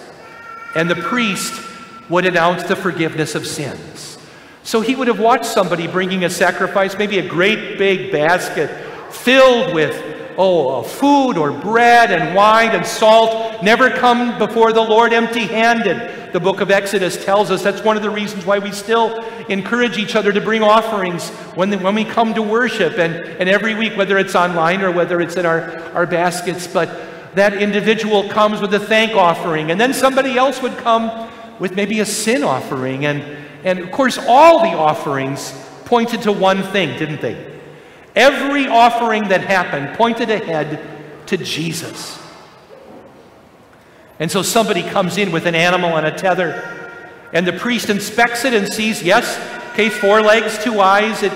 and 0.75 0.89
the 0.89 0.95
priest 0.95 1.61
would 2.09 2.25
announce 2.25 2.63
the 2.63 2.75
forgiveness 2.75 3.35
of 3.35 3.45
sins. 3.45 4.17
So 4.63 4.81
he 4.81 4.95
would 4.95 5.07
have 5.07 5.19
watched 5.19 5.45
somebody 5.45 5.87
bringing 5.87 6.25
a 6.25 6.29
sacrifice, 6.29 6.97
maybe 6.97 7.19
a 7.19 7.27
great 7.27 7.77
big 7.77 8.11
basket 8.11 8.69
filled 9.11 9.73
with, 9.73 10.18
oh, 10.39 10.79
uh, 10.79 10.83
food 10.83 11.37
or 11.37 11.51
bread 11.51 12.11
and 12.13 12.33
wine 12.33 12.69
and 12.69 12.85
salt. 12.85 13.61
Never 13.61 13.89
come 13.89 14.39
before 14.39 14.71
the 14.71 14.81
Lord 14.81 15.11
empty 15.11 15.41
handed. 15.41 16.31
The 16.31 16.39
book 16.39 16.61
of 16.61 16.71
Exodus 16.71 17.23
tells 17.25 17.51
us 17.51 17.61
that's 17.61 17.83
one 17.83 17.97
of 17.97 18.03
the 18.03 18.09
reasons 18.09 18.45
why 18.45 18.57
we 18.57 18.71
still 18.71 19.19
encourage 19.49 19.97
each 19.97 20.15
other 20.15 20.31
to 20.31 20.39
bring 20.39 20.63
offerings 20.63 21.29
when, 21.55 21.77
when 21.83 21.93
we 21.93 22.05
come 22.05 22.33
to 22.35 22.41
worship 22.41 22.97
and, 22.97 23.15
and 23.15 23.49
every 23.49 23.75
week, 23.75 23.97
whether 23.97 24.17
it's 24.17 24.33
online 24.33 24.81
or 24.81 24.91
whether 24.91 25.19
it's 25.19 25.35
in 25.35 25.45
our, 25.45 25.77
our 25.91 26.07
baskets. 26.07 26.67
But 26.67 27.35
that 27.35 27.61
individual 27.61 28.29
comes 28.29 28.61
with 28.61 28.73
a 28.73 28.79
thank 28.79 29.13
offering, 29.13 29.71
and 29.71 29.79
then 29.79 29.93
somebody 29.93 30.37
else 30.37 30.61
would 30.61 30.77
come 30.77 31.29
with 31.59 31.75
maybe 31.75 31.99
a 31.99 32.05
sin 32.05 32.43
offering. 32.43 33.05
And, 33.05 33.21
and 33.65 33.79
of 33.79 33.91
course, 33.91 34.17
all 34.17 34.61
the 34.61 34.77
offerings 34.77 35.51
pointed 35.83 36.21
to 36.21 36.31
one 36.31 36.63
thing, 36.63 36.97
didn't 36.97 37.19
they? 37.19 37.48
Every 38.15 38.67
offering 38.67 39.29
that 39.29 39.41
happened 39.41 39.97
pointed 39.97 40.29
ahead 40.29 41.27
to 41.27 41.37
Jesus. 41.37 42.19
And 44.19 44.29
so 44.29 44.41
somebody 44.41 44.83
comes 44.83 45.17
in 45.17 45.31
with 45.31 45.45
an 45.45 45.55
animal 45.55 45.95
and 45.95 46.05
a 46.05 46.11
tether, 46.11 46.91
and 47.31 47.47
the 47.47 47.53
priest 47.53 47.89
inspects 47.89 48.43
it 48.43 48.53
and 48.53 48.67
sees, 48.67 49.01
yes, 49.01 49.37
okay, 49.71 49.89
four 49.89 50.21
legs, 50.21 50.61
two 50.63 50.81
eyes, 50.81 51.23
it 51.23 51.31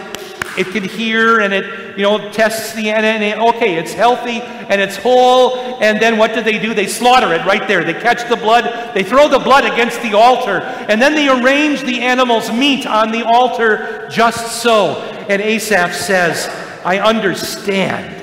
it 0.57 0.67
can 0.67 0.83
hear 0.83 1.39
and 1.39 1.53
it, 1.53 1.97
you 1.97 2.03
know, 2.03 2.31
tests 2.31 2.73
the 2.73 2.89
and 2.89 3.41
okay, 3.55 3.75
it's 3.75 3.93
healthy 3.93 4.41
and 4.41 4.79
it's 4.79 4.95
whole. 4.95 5.81
And 5.81 5.99
then 5.99 6.17
what 6.17 6.35
do 6.35 6.43
they 6.43 6.59
do? 6.59 6.73
They 6.73 6.87
slaughter 6.87 7.33
it 7.33 7.45
right 7.45 7.67
there. 7.67 7.83
They 7.83 7.93
catch 7.93 8.27
the 8.29 8.35
blood, 8.35 8.93
they 8.93 9.03
throw 9.03 9.27
the 9.27 9.39
blood 9.39 9.65
against 9.65 10.01
the 10.01 10.13
altar, 10.13 10.59
and 10.89 11.01
then 11.01 11.15
they 11.15 11.27
arrange 11.27 11.81
the 11.81 12.01
animal's 12.01 12.51
meat 12.51 12.85
on 12.85 13.11
the 13.11 13.25
altar 13.25 14.07
just 14.11 14.61
so. 14.61 15.01
And 15.27 15.41
Asaph 15.41 15.93
says, 15.93 16.47
I 16.85 16.99
understand. 16.99 18.21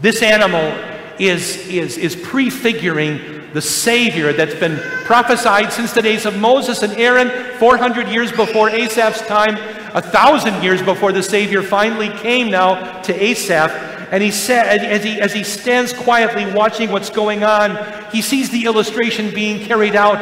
This 0.00 0.22
animal 0.22 0.72
is, 1.18 1.56
is, 1.68 1.98
is 1.98 2.16
prefiguring 2.16 3.52
the 3.52 3.60
Savior 3.60 4.32
that's 4.32 4.54
been 4.54 4.78
prophesied 5.04 5.72
since 5.72 5.92
the 5.92 6.02
days 6.02 6.24
of 6.24 6.38
Moses 6.38 6.82
and 6.82 6.92
Aaron, 6.94 7.58
400 7.58 8.08
years 8.08 8.32
before 8.32 8.70
Asaph's 8.70 9.20
time, 9.22 9.56
a 9.94 10.00
thousand 10.00 10.62
years 10.62 10.82
before 10.82 11.12
the 11.12 11.22
Savior 11.22 11.62
finally 11.62 12.08
came 12.08 12.50
now 12.50 13.02
to 13.02 13.22
Asaph. 13.22 13.70
And 14.12 14.22
he 14.22 14.30
said, 14.30 14.80
as 14.84 15.04
he, 15.04 15.20
as 15.20 15.32
he 15.32 15.44
stands 15.44 15.92
quietly 15.92 16.50
watching 16.52 16.90
what's 16.90 17.10
going 17.10 17.44
on, 17.44 17.78
he 18.10 18.22
sees 18.22 18.50
the 18.50 18.64
illustration 18.64 19.32
being 19.34 19.64
carried 19.64 19.94
out, 19.94 20.18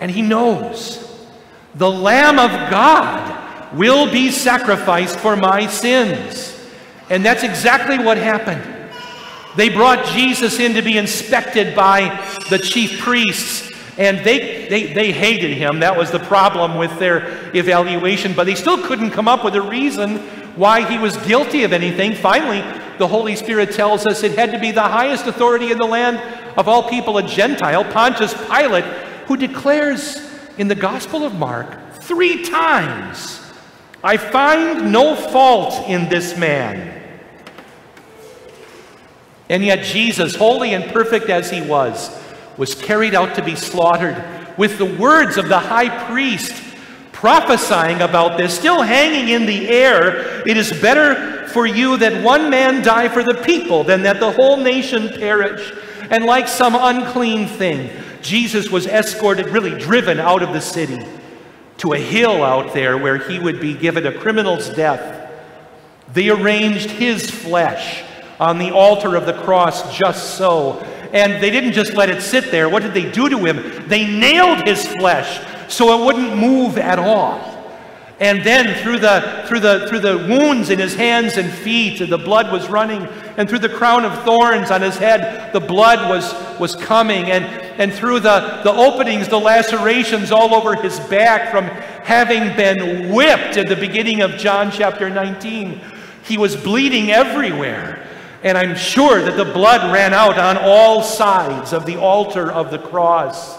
and 0.00 0.10
he 0.10 0.22
knows 0.22 1.06
the 1.74 1.90
Lamb 1.90 2.38
of 2.38 2.50
God 2.70 3.39
will 3.72 4.10
be 4.10 4.30
sacrificed 4.30 5.18
for 5.18 5.36
my 5.36 5.66
sins. 5.66 6.56
And 7.08 7.24
that's 7.24 7.42
exactly 7.42 7.98
what 7.98 8.16
happened. 8.16 8.62
They 9.56 9.68
brought 9.68 10.06
Jesus 10.06 10.60
in 10.60 10.74
to 10.74 10.82
be 10.82 10.96
inspected 10.96 11.74
by 11.74 12.24
the 12.50 12.58
chief 12.58 13.00
priests, 13.00 13.70
and 13.98 14.18
they, 14.24 14.68
they, 14.68 14.92
they 14.92 15.12
hated 15.12 15.56
him. 15.56 15.80
That 15.80 15.96
was 15.96 16.10
the 16.10 16.20
problem 16.20 16.76
with 16.76 16.96
their 16.98 17.54
evaluation, 17.56 18.32
but 18.32 18.44
they 18.44 18.54
still 18.54 18.80
couldn't 18.80 19.10
come 19.10 19.26
up 19.26 19.44
with 19.44 19.56
a 19.56 19.62
reason 19.62 20.18
why 20.56 20.88
he 20.88 20.98
was 20.98 21.16
guilty 21.26 21.64
of 21.64 21.72
anything. 21.72 22.14
Finally, 22.14 22.60
the 22.98 23.08
Holy 23.08 23.34
Spirit 23.34 23.72
tells 23.72 24.06
us 24.06 24.22
it 24.22 24.38
had 24.38 24.52
to 24.52 24.58
be 24.58 24.70
the 24.70 24.82
highest 24.82 25.26
authority 25.26 25.72
in 25.72 25.78
the 25.78 25.86
land 25.86 26.18
of 26.56 26.68
all 26.68 26.88
people, 26.88 27.18
a 27.18 27.22
Gentile, 27.22 27.84
Pontius 27.84 28.34
Pilate, 28.46 28.84
who 29.26 29.36
declares 29.36 30.20
in 30.58 30.68
the 30.68 30.74
Gospel 30.74 31.24
of 31.24 31.34
Mark 31.34 31.94
three 32.02 32.44
times, 32.44 33.40
I 34.02 34.16
find 34.16 34.92
no 34.92 35.14
fault 35.14 35.88
in 35.88 36.08
this 36.08 36.36
man. 36.36 36.98
And 39.50 39.64
yet, 39.64 39.84
Jesus, 39.84 40.34
holy 40.34 40.74
and 40.74 40.90
perfect 40.92 41.28
as 41.28 41.50
he 41.50 41.60
was, 41.60 42.16
was 42.56 42.74
carried 42.74 43.14
out 43.14 43.34
to 43.34 43.42
be 43.42 43.56
slaughtered 43.56 44.24
with 44.56 44.78
the 44.78 44.86
words 44.86 45.36
of 45.36 45.48
the 45.48 45.58
high 45.58 46.06
priest 46.06 46.62
prophesying 47.12 48.00
about 48.00 48.38
this, 48.38 48.56
still 48.56 48.80
hanging 48.80 49.28
in 49.28 49.44
the 49.44 49.68
air. 49.68 50.46
It 50.48 50.56
is 50.56 50.72
better 50.80 51.46
for 51.48 51.66
you 51.66 51.98
that 51.98 52.24
one 52.24 52.48
man 52.48 52.82
die 52.82 53.08
for 53.08 53.22
the 53.22 53.42
people 53.42 53.84
than 53.84 54.02
that 54.04 54.20
the 54.20 54.32
whole 54.32 54.56
nation 54.56 55.08
perish. 55.08 55.72
And 56.10 56.24
like 56.24 56.48
some 56.48 56.74
unclean 56.74 57.46
thing, 57.46 57.90
Jesus 58.22 58.70
was 58.70 58.86
escorted, 58.86 59.48
really 59.48 59.78
driven 59.78 60.18
out 60.18 60.42
of 60.42 60.54
the 60.54 60.60
city 60.60 61.04
to 61.80 61.94
a 61.94 61.98
hill 61.98 62.44
out 62.44 62.74
there 62.74 62.98
where 62.98 63.16
he 63.16 63.38
would 63.38 63.58
be 63.58 63.74
given 63.74 64.06
a 64.06 64.12
criminal's 64.12 64.68
death. 64.68 65.30
They 66.12 66.28
arranged 66.28 66.90
his 66.90 67.30
flesh 67.30 68.04
on 68.38 68.58
the 68.58 68.70
altar 68.70 69.16
of 69.16 69.24
the 69.24 69.32
cross 69.32 69.96
just 69.96 70.36
so. 70.36 70.78
And 71.12 71.42
they 71.42 71.50
didn't 71.50 71.72
just 71.72 71.94
let 71.94 72.10
it 72.10 72.22
sit 72.22 72.50
there. 72.50 72.68
What 72.68 72.82
did 72.82 72.92
they 72.92 73.10
do 73.10 73.28
to 73.30 73.38
him? 73.38 73.88
They 73.88 74.06
nailed 74.06 74.66
his 74.66 74.86
flesh 74.86 75.40
so 75.72 76.00
it 76.00 76.04
wouldn't 76.04 76.36
move 76.36 76.76
at 76.76 76.98
all. 76.98 77.46
And 78.20 78.44
then 78.44 78.82
through 78.82 78.98
the, 78.98 79.44
through, 79.48 79.60
the, 79.60 79.86
through 79.88 80.00
the 80.00 80.18
wounds 80.18 80.68
in 80.68 80.78
his 80.78 80.94
hands 80.94 81.38
and 81.38 81.50
feet, 81.50 82.06
the 82.06 82.18
blood 82.18 82.52
was 82.52 82.68
running. 82.68 83.06
And 83.38 83.48
through 83.48 83.60
the 83.60 83.70
crown 83.70 84.04
of 84.04 84.22
thorns 84.24 84.70
on 84.70 84.82
his 84.82 84.98
head, 84.98 85.54
the 85.54 85.60
blood 85.60 86.10
was, 86.10 86.34
was 86.60 86.76
coming. 86.76 87.30
And, 87.30 87.69
and 87.80 87.94
through 87.94 88.20
the, 88.20 88.60
the 88.62 88.70
openings, 88.70 89.28
the 89.28 89.40
lacerations 89.40 90.30
all 90.30 90.54
over 90.54 90.74
his 90.74 91.00
back 91.00 91.50
from 91.50 91.64
having 91.64 92.54
been 92.54 93.10
whipped 93.10 93.56
at 93.56 93.68
the 93.68 93.74
beginning 93.74 94.20
of 94.20 94.32
John 94.32 94.70
chapter 94.70 95.08
19, 95.08 95.80
he 96.24 96.36
was 96.36 96.56
bleeding 96.56 97.10
everywhere. 97.10 98.06
And 98.42 98.58
I'm 98.58 98.76
sure 98.76 99.22
that 99.22 99.34
the 99.38 99.50
blood 99.50 99.94
ran 99.94 100.12
out 100.12 100.38
on 100.38 100.58
all 100.58 101.02
sides 101.02 101.72
of 101.72 101.86
the 101.86 101.96
altar 101.96 102.52
of 102.52 102.70
the 102.70 102.78
cross. 102.78 103.56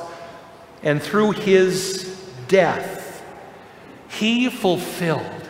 And 0.84 1.02
through 1.02 1.32
his 1.32 2.16
death, 2.48 3.26
he 4.08 4.52
fulfilled 4.52 5.50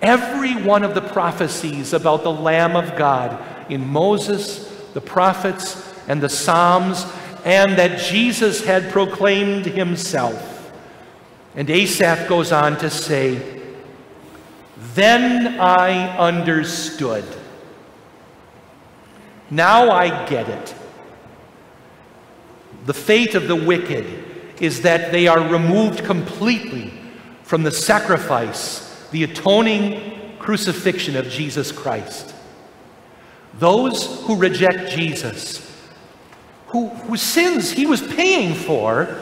every 0.00 0.54
one 0.54 0.82
of 0.82 0.94
the 0.94 1.02
prophecies 1.02 1.92
about 1.92 2.22
the 2.22 2.32
Lamb 2.32 2.74
of 2.74 2.96
God 2.96 3.38
in 3.70 3.86
Moses, 3.86 4.66
the 4.94 5.02
prophets, 5.02 5.92
and 6.08 6.22
the 6.22 6.30
Psalms, 6.30 7.04
and 7.44 7.76
that 7.78 7.98
Jesus 7.98 8.64
had 8.64 8.90
proclaimed 8.90 9.66
himself. 9.66 10.72
And 11.54 11.68
Asaph 11.68 12.28
goes 12.28 12.52
on 12.52 12.78
to 12.78 12.90
say, 12.90 13.60
Then 14.94 15.60
I 15.60 16.16
understood 16.18 17.24
now 19.52 19.90
I 19.90 20.08
get 20.30 20.48
it. 20.48 20.74
The 22.86 22.94
fate 22.94 23.34
of 23.34 23.48
the 23.48 23.54
wicked 23.54 24.06
is 24.62 24.80
that 24.80 25.12
they 25.12 25.28
are 25.28 25.46
removed 25.46 26.04
completely 26.04 26.90
from 27.42 27.62
the 27.62 27.70
sacrifice, 27.70 29.06
the 29.10 29.24
atoning 29.24 30.38
crucifixion 30.38 31.16
of 31.16 31.28
Jesus 31.28 31.70
Christ. 31.70 32.34
Those 33.58 34.22
who 34.22 34.36
reject 34.36 34.90
Jesus, 34.90 35.60
who, 36.72 36.88
whose 36.88 37.22
sins 37.22 37.70
he 37.70 37.86
was 37.86 38.00
paying 38.00 38.54
for, 38.54 39.14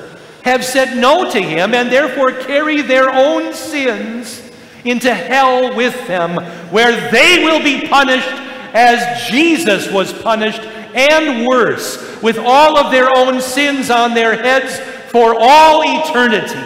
have 0.44 0.64
said 0.64 0.96
no 0.96 1.30
to 1.30 1.42
him 1.42 1.74
and 1.74 1.90
therefore 1.90 2.32
carry 2.32 2.80
their 2.80 3.10
own 3.10 3.52
sins 3.52 4.40
into 4.84 5.12
hell 5.12 5.76
with 5.76 6.06
them, 6.06 6.36
where 6.70 7.10
they 7.10 7.44
will 7.44 7.62
be 7.62 7.86
punished 7.86 8.28
as 8.72 9.28
Jesus 9.28 9.90
was 9.90 10.12
punished, 10.12 10.62
and 10.94 11.46
worse, 11.46 12.20
with 12.22 12.38
all 12.38 12.78
of 12.78 12.90
their 12.90 13.08
own 13.16 13.40
sins 13.40 13.90
on 13.90 14.14
their 14.14 14.34
heads 14.34 14.78
for 15.10 15.34
all 15.38 15.82
eternity. 15.84 16.58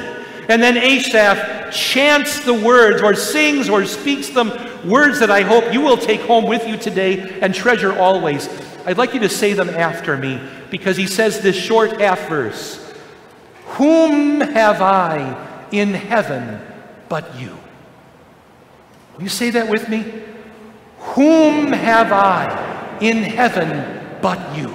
And 0.49 0.63
then 0.63 0.77
Asaph 0.77 1.73
chants 1.73 2.41
the 2.41 2.55
words, 2.55 3.03
or 3.03 3.15
sings, 3.15 3.69
or 3.69 3.85
speaks 3.87 4.29
them, 4.29 4.51
words 4.89 5.19
that 5.21 5.31
I 5.31 5.43
hope 5.43 5.73
you 5.73 5.81
will 5.81 5.97
take 5.97 6.21
home 6.21 6.47
with 6.47 6.69
you 6.69 6.77
today 6.77 7.39
and 7.41 7.55
treasure 7.55 7.99
always. 7.99 8.49
I'd 8.87 8.99
like 8.99 9.15
you 9.15 9.21
to 9.21 9.31
say 9.31 9.55
them 9.55 9.71
after 9.71 10.17
me 10.17 10.41
because 10.75 10.97
he 10.97 11.07
says 11.07 11.39
this 11.39 11.55
short 11.55 12.01
half 12.01 12.29
verse 12.29 12.85
Whom 13.79 14.41
have 14.41 14.83
I 14.83 15.69
in 15.71 15.95
heaven 15.95 16.61
but 17.09 17.39
you? 17.39 17.57
Will 19.15 19.23
you 19.23 19.29
say 19.29 19.51
that 19.51 19.69
with 19.69 19.89
me? 19.89 20.05
Whom 20.99 21.71
have 21.71 22.11
I 22.11 22.99
in 23.01 23.19
heaven 23.19 24.19
but 24.21 24.57
you? 24.57 24.75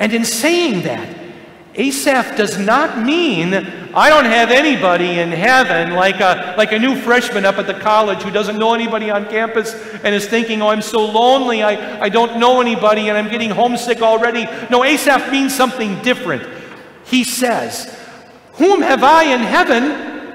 And 0.00 0.12
in 0.12 0.24
saying 0.24 0.82
that, 0.82 1.16
Asaph 1.74 2.36
does 2.36 2.58
not 2.58 3.02
mean 3.02 3.54
I 3.94 4.10
don't 4.10 4.26
have 4.26 4.50
anybody 4.50 5.20
in 5.20 5.30
heaven 5.30 5.94
like 5.94 6.20
a, 6.20 6.54
like 6.58 6.72
a 6.72 6.78
new 6.78 6.96
freshman 6.96 7.46
up 7.46 7.56
at 7.56 7.66
the 7.66 7.74
college 7.74 8.22
who 8.22 8.30
doesn't 8.30 8.58
know 8.58 8.74
anybody 8.74 9.10
on 9.10 9.26
campus 9.26 9.74
and 10.04 10.14
is 10.14 10.26
thinking, 10.26 10.60
oh, 10.60 10.68
I'm 10.68 10.82
so 10.82 11.04
lonely, 11.04 11.62
I, 11.62 12.02
I 12.02 12.08
don't 12.10 12.38
know 12.38 12.60
anybody 12.60 13.08
and 13.08 13.16
I'm 13.16 13.30
getting 13.30 13.50
homesick 13.50 14.02
already. 14.02 14.46
No, 14.70 14.84
Asaph 14.84 15.30
means 15.30 15.54
something 15.54 16.00
different. 16.02 16.46
He 17.06 17.24
says, 17.24 17.98
Whom 18.54 18.82
have 18.82 19.02
I 19.02 19.24
in 19.24 19.40
heaven 19.40 20.30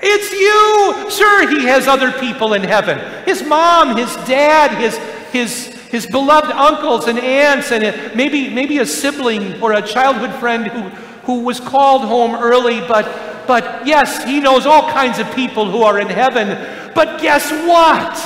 It's 0.00 0.32
you! 0.32 1.10
Sure, 1.10 1.48
he 1.48 1.66
has 1.66 1.88
other 1.88 2.12
people 2.12 2.54
in 2.54 2.62
heaven 2.62 2.98
his 3.24 3.42
mom, 3.42 3.96
his 3.96 4.14
dad, 4.26 4.72
his, 4.80 4.96
his, 5.32 5.71
his 5.92 6.06
beloved 6.06 6.50
uncles 6.50 7.06
and 7.06 7.18
aunts, 7.18 7.70
and 7.70 8.16
maybe, 8.16 8.48
maybe 8.48 8.78
a 8.78 8.86
sibling 8.86 9.62
or 9.62 9.74
a 9.74 9.82
childhood 9.82 10.32
friend 10.40 10.66
who, 10.66 10.80
who 11.24 11.40
was 11.44 11.60
called 11.60 12.00
home 12.00 12.34
early, 12.34 12.80
but, 12.80 13.46
but 13.46 13.86
yes, 13.86 14.24
he 14.24 14.40
knows 14.40 14.64
all 14.64 14.90
kinds 14.90 15.18
of 15.18 15.30
people 15.34 15.70
who 15.70 15.82
are 15.82 16.00
in 16.00 16.08
heaven. 16.08 16.48
But 16.94 17.20
guess 17.20 17.50
what? 17.68 18.16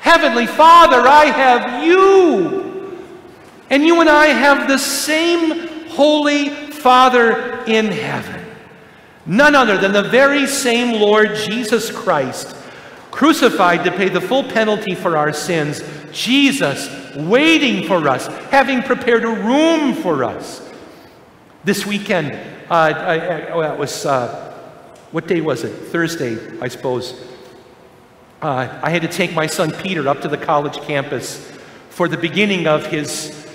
Heavenly 0.00 0.46
Father, 0.46 1.06
I 1.06 1.26
have 1.26 1.84
you. 1.84 3.04
And 3.68 3.84
you 3.84 4.00
and 4.00 4.08
I 4.08 4.28
have 4.28 4.66
the 4.66 4.78
same 4.78 5.88
Holy 5.88 6.48
Father 6.48 7.62
in 7.66 7.84
heaven. 7.86 8.46
None 9.26 9.54
other 9.54 9.76
than 9.76 9.92
the 9.92 10.04
very 10.04 10.46
same 10.46 10.98
Lord 10.98 11.34
Jesus 11.34 11.90
Christ, 11.90 12.56
crucified 13.10 13.84
to 13.84 13.90
pay 13.90 14.08
the 14.08 14.22
full 14.22 14.44
penalty 14.44 14.94
for 14.94 15.18
our 15.18 15.34
sins. 15.34 15.82
Jesus 16.12 16.88
waiting 17.16 17.86
for 17.86 18.08
us, 18.08 18.26
having 18.50 18.82
prepared 18.82 19.24
a 19.24 19.28
room 19.28 19.94
for 19.94 20.24
us. 20.24 20.66
This 21.64 21.84
weekend, 21.84 22.32
uh, 22.70 22.74
I, 22.74 23.18
I, 23.18 23.72
it 23.72 23.78
was, 23.78 24.06
uh, 24.06 24.54
what 25.10 25.26
day 25.26 25.40
was 25.40 25.64
it? 25.64 25.72
Thursday, 25.72 26.38
I 26.60 26.68
suppose. 26.68 27.20
Uh, 28.40 28.78
I 28.82 28.90
had 28.90 29.02
to 29.02 29.08
take 29.08 29.34
my 29.34 29.46
son 29.46 29.72
Peter 29.72 30.06
up 30.08 30.20
to 30.20 30.28
the 30.28 30.36
college 30.36 30.80
campus 30.82 31.50
for 31.90 32.08
the 32.08 32.16
beginning 32.16 32.66
of 32.66 32.86
his 32.86 33.46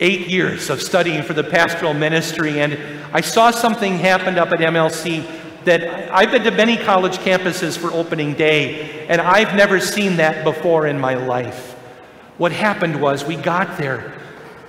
eight 0.00 0.28
years 0.28 0.68
of 0.68 0.82
studying 0.82 1.22
for 1.22 1.32
the 1.32 1.44
pastoral 1.44 1.94
ministry, 1.94 2.60
and 2.60 2.78
I 3.12 3.22
saw 3.22 3.50
something 3.50 3.98
happen 3.98 4.38
up 4.38 4.52
at 4.52 4.58
MLC 4.58 5.24
that 5.64 6.12
I've 6.12 6.30
been 6.30 6.44
to 6.44 6.50
many 6.50 6.76
college 6.76 7.18
campuses 7.18 7.76
for 7.76 7.92
opening 7.92 8.34
day, 8.34 9.06
and 9.08 9.20
I've 9.20 9.54
never 9.54 9.80
seen 9.80 10.16
that 10.16 10.44
before 10.44 10.86
in 10.86 10.98
my 10.98 11.14
life. 11.14 11.75
What 12.38 12.52
happened 12.52 13.00
was 13.00 13.24
we 13.24 13.36
got 13.36 13.78
there, 13.78 14.14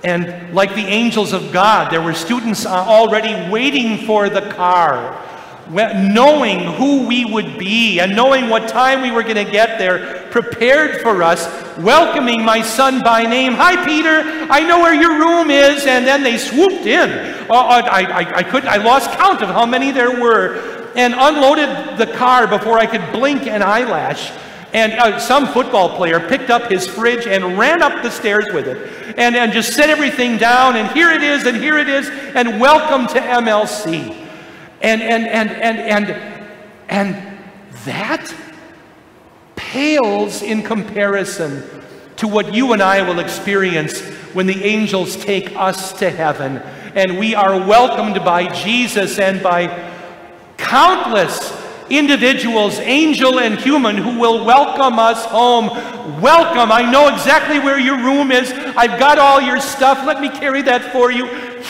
and 0.02 0.54
like 0.54 0.74
the 0.74 0.86
angels 0.86 1.32
of 1.32 1.52
God, 1.52 1.92
there 1.92 2.02
were 2.02 2.14
students 2.14 2.64
already 2.66 3.50
waiting 3.50 4.06
for 4.06 4.28
the 4.28 4.42
car 4.52 5.24
knowing 5.70 6.60
who 6.74 7.06
we 7.06 7.24
would 7.24 7.58
be 7.58 8.00
and 8.00 8.16
knowing 8.16 8.48
what 8.48 8.68
time 8.68 9.02
we 9.02 9.10
were 9.10 9.22
going 9.22 9.44
to 9.44 9.50
get 9.50 9.78
there, 9.78 10.28
prepared 10.30 11.02
for 11.02 11.22
us, 11.22 11.46
welcoming 11.78 12.44
my 12.44 12.62
son 12.62 13.02
by 13.02 13.24
name. 13.24 13.52
Hi, 13.52 13.84
Peter. 13.84 14.46
I 14.50 14.60
know 14.60 14.80
where 14.80 14.94
your 14.94 15.18
room 15.18 15.50
is. 15.50 15.86
And 15.86 16.06
then 16.06 16.22
they 16.22 16.38
swooped 16.38 16.86
in. 16.86 17.10
Uh, 17.50 17.54
I, 17.54 18.02
I, 18.02 18.36
I, 18.38 18.42
couldn't, 18.42 18.68
I 18.68 18.76
lost 18.76 19.10
count 19.12 19.42
of 19.42 19.48
how 19.48 19.66
many 19.66 19.90
there 19.90 20.20
were 20.20 20.92
and 20.96 21.14
unloaded 21.14 21.98
the 21.98 22.06
car 22.16 22.46
before 22.46 22.78
I 22.78 22.86
could 22.86 23.12
blink 23.12 23.46
an 23.46 23.62
eyelash. 23.62 24.32
And 24.72 24.92
uh, 24.92 25.18
some 25.18 25.46
football 25.46 25.96
player 25.96 26.20
picked 26.20 26.50
up 26.50 26.70
his 26.70 26.86
fridge 26.86 27.26
and 27.26 27.58
ran 27.58 27.82
up 27.82 28.02
the 28.02 28.10
stairs 28.10 28.46
with 28.52 28.68
it 28.68 29.16
and, 29.18 29.34
and 29.34 29.52
just 29.52 29.74
set 29.74 29.88
everything 29.88 30.36
down. 30.36 30.76
And 30.76 30.88
here 30.90 31.10
it 31.10 31.22
is, 31.22 31.46
and 31.46 31.56
here 31.56 31.78
it 31.78 31.88
is, 31.88 32.08
and 32.08 32.60
welcome 32.60 33.06
to 33.08 33.20
MLC. 33.20 34.14
And, 34.82 35.02
and, 35.02 35.26
and, 35.26 35.50
and, 35.50 35.78
and, 35.78 36.48
and 36.88 37.38
that 37.84 38.34
pales 39.56 40.42
in 40.42 40.62
comparison 40.62 41.62
to 42.16 42.28
what 42.28 42.52
you 42.52 42.72
and 42.72 42.82
I 42.82 43.02
will 43.02 43.20
experience 43.20 44.00
when 44.34 44.46
the 44.46 44.64
angels 44.64 45.16
take 45.16 45.56
us 45.56 45.92
to 45.94 46.10
heaven 46.10 46.62
and 46.94 47.18
we 47.18 47.34
are 47.34 47.56
welcomed 47.56 48.24
by 48.24 48.52
Jesus 48.52 49.18
and 49.18 49.42
by 49.42 49.92
countless 50.56 51.52
individuals, 51.90 52.78
angel 52.80 53.40
and 53.40 53.58
human, 53.58 53.96
who 53.96 54.18
will 54.18 54.44
welcome 54.44 54.98
us 54.98 55.24
home. 55.26 55.68
Welcome. 56.20 56.72
I 56.72 56.88
know 56.90 57.08
exactly 57.08 57.58
where 57.58 57.78
your 57.78 57.96
room 57.96 58.30
is. 58.30 58.50
I've 58.76 58.98
got 58.98 59.18
all 59.18 59.40
your 59.40 59.60
stuff. 59.60 60.06
Let 60.06 60.20
me 60.20 60.28
carry 60.28 60.62
that 60.62 60.92
for 60.92 61.10
you. 61.10 61.26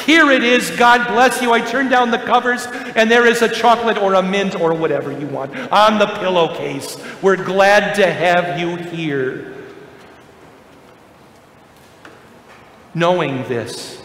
Here 0.06 0.30
it 0.30 0.42
is. 0.42 0.70
God 0.72 1.06
bless 1.08 1.42
you. 1.42 1.52
I 1.52 1.60
turn 1.60 1.88
down 1.88 2.10
the 2.10 2.18
covers, 2.18 2.66
and 2.96 3.10
there 3.10 3.26
is 3.26 3.42
a 3.42 3.48
chocolate 3.48 3.98
or 3.98 4.14
a 4.14 4.22
mint 4.22 4.54
or 4.54 4.74
whatever 4.74 5.12
you 5.12 5.26
want 5.26 5.54
on 5.72 5.98
the 5.98 6.06
pillowcase. 6.06 6.96
We're 7.22 7.42
glad 7.42 7.94
to 7.94 8.10
have 8.10 8.58
you 8.58 8.76
here. 8.76 9.54
Knowing 12.94 13.42
this, 13.48 14.02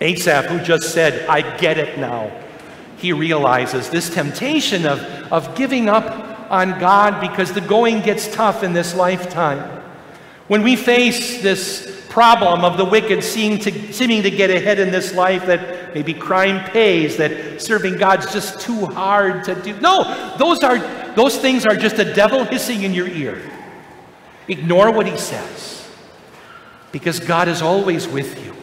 Asaph, 0.00 0.46
who 0.46 0.58
just 0.60 0.92
said, 0.92 1.26
I 1.28 1.56
get 1.56 1.78
it 1.78 1.98
now 1.98 2.43
he 3.04 3.12
realizes 3.12 3.90
this 3.90 4.08
temptation 4.08 4.86
of, 4.86 4.98
of 5.30 5.54
giving 5.54 5.90
up 5.90 6.50
on 6.50 6.80
God 6.80 7.20
because 7.20 7.52
the 7.52 7.60
going 7.60 8.00
gets 8.00 8.34
tough 8.34 8.62
in 8.62 8.72
this 8.72 8.94
lifetime. 8.94 9.82
When 10.48 10.62
we 10.62 10.74
face 10.74 11.42
this 11.42 12.02
problem 12.08 12.64
of 12.64 12.78
the 12.78 12.84
wicked 12.84 13.22
seeming 13.22 13.58
to, 13.58 13.92
seeming 13.92 14.22
to 14.22 14.30
get 14.30 14.48
ahead 14.48 14.78
in 14.78 14.90
this 14.90 15.12
life, 15.12 15.44
that 15.44 15.94
maybe 15.94 16.14
crime 16.14 16.64
pays, 16.70 17.18
that 17.18 17.60
serving 17.60 17.98
God's 17.98 18.32
just 18.32 18.60
too 18.62 18.86
hard 18.86 19.44
to 19.44 19.54
do. 19.54 19.78
No, 19.80 20.34
those, 20.38 20.62
are, 20.62 20.78
those 21.14 21.36
things 21.36 21.66
are 21.66 21.76
just 21.76 21.98
a 21.98 22.14
devil 22.14 22.44
hissing 22.44 22.84
in 22.84 22.94
your 22.94 23.08
ear. 23.08 23.42
Ignore 24.48 24.92
what 24.92 25.06
he 25.06 25.18
says 25.18 25.86
because 26.90 27.20
God 27.20 27.48
is 27.48 27.60
always 27.60 28.08
with 28.08 28.42
you. 28.42 28.54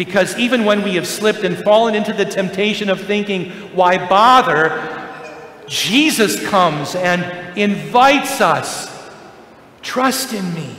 Because 0.00 0.34
even 0.38 0.64
when 0.64 0.82
we 0.82 0.94
have 0.94 1.06
slipped 1.06 1.44
and 1.44 1.58
fallen 1.58 1.94
into 1.94 2.14
the 2.14 2.24
temptation 2.24 2.88
of 2.88 3.02
thinking, 3.02 3.50
why 3.74 3.98
bother? 4.08 5.20
Jesus 5.66 6.42
comes 6.48 6.94
and 6.94 7.22
invites 7.58 8.40
us 8.40 9.10
trust 9.82 10.32
in 10.32 10.54
me. 10.54 10.74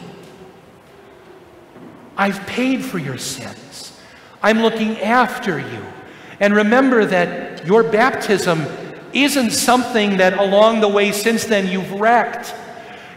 I've 2.17 2.43
paid 2.47 2.83
for 2.83 2.97
your 2.97 3.19
sins. 3.19 3.95
I'm 4.41 4.61
looking 4.63 4.99
after 5.01 5.59
you. 5.59 5.85
And 6.39 6.55
remember 6.55 7.05
that 7.05 7.67
your 7.67 7.83
baptism 7.83 8.65
isn't 9.13 9.51
something 9.51 10.17
that 10.17 10.39
along 10.39 10.81
the 10.81 10.89
way 10.89 11.11
since 11.11 11.45
then 11.45 11.67
you've 11.67 11.91
wrecked. 11.91 12.55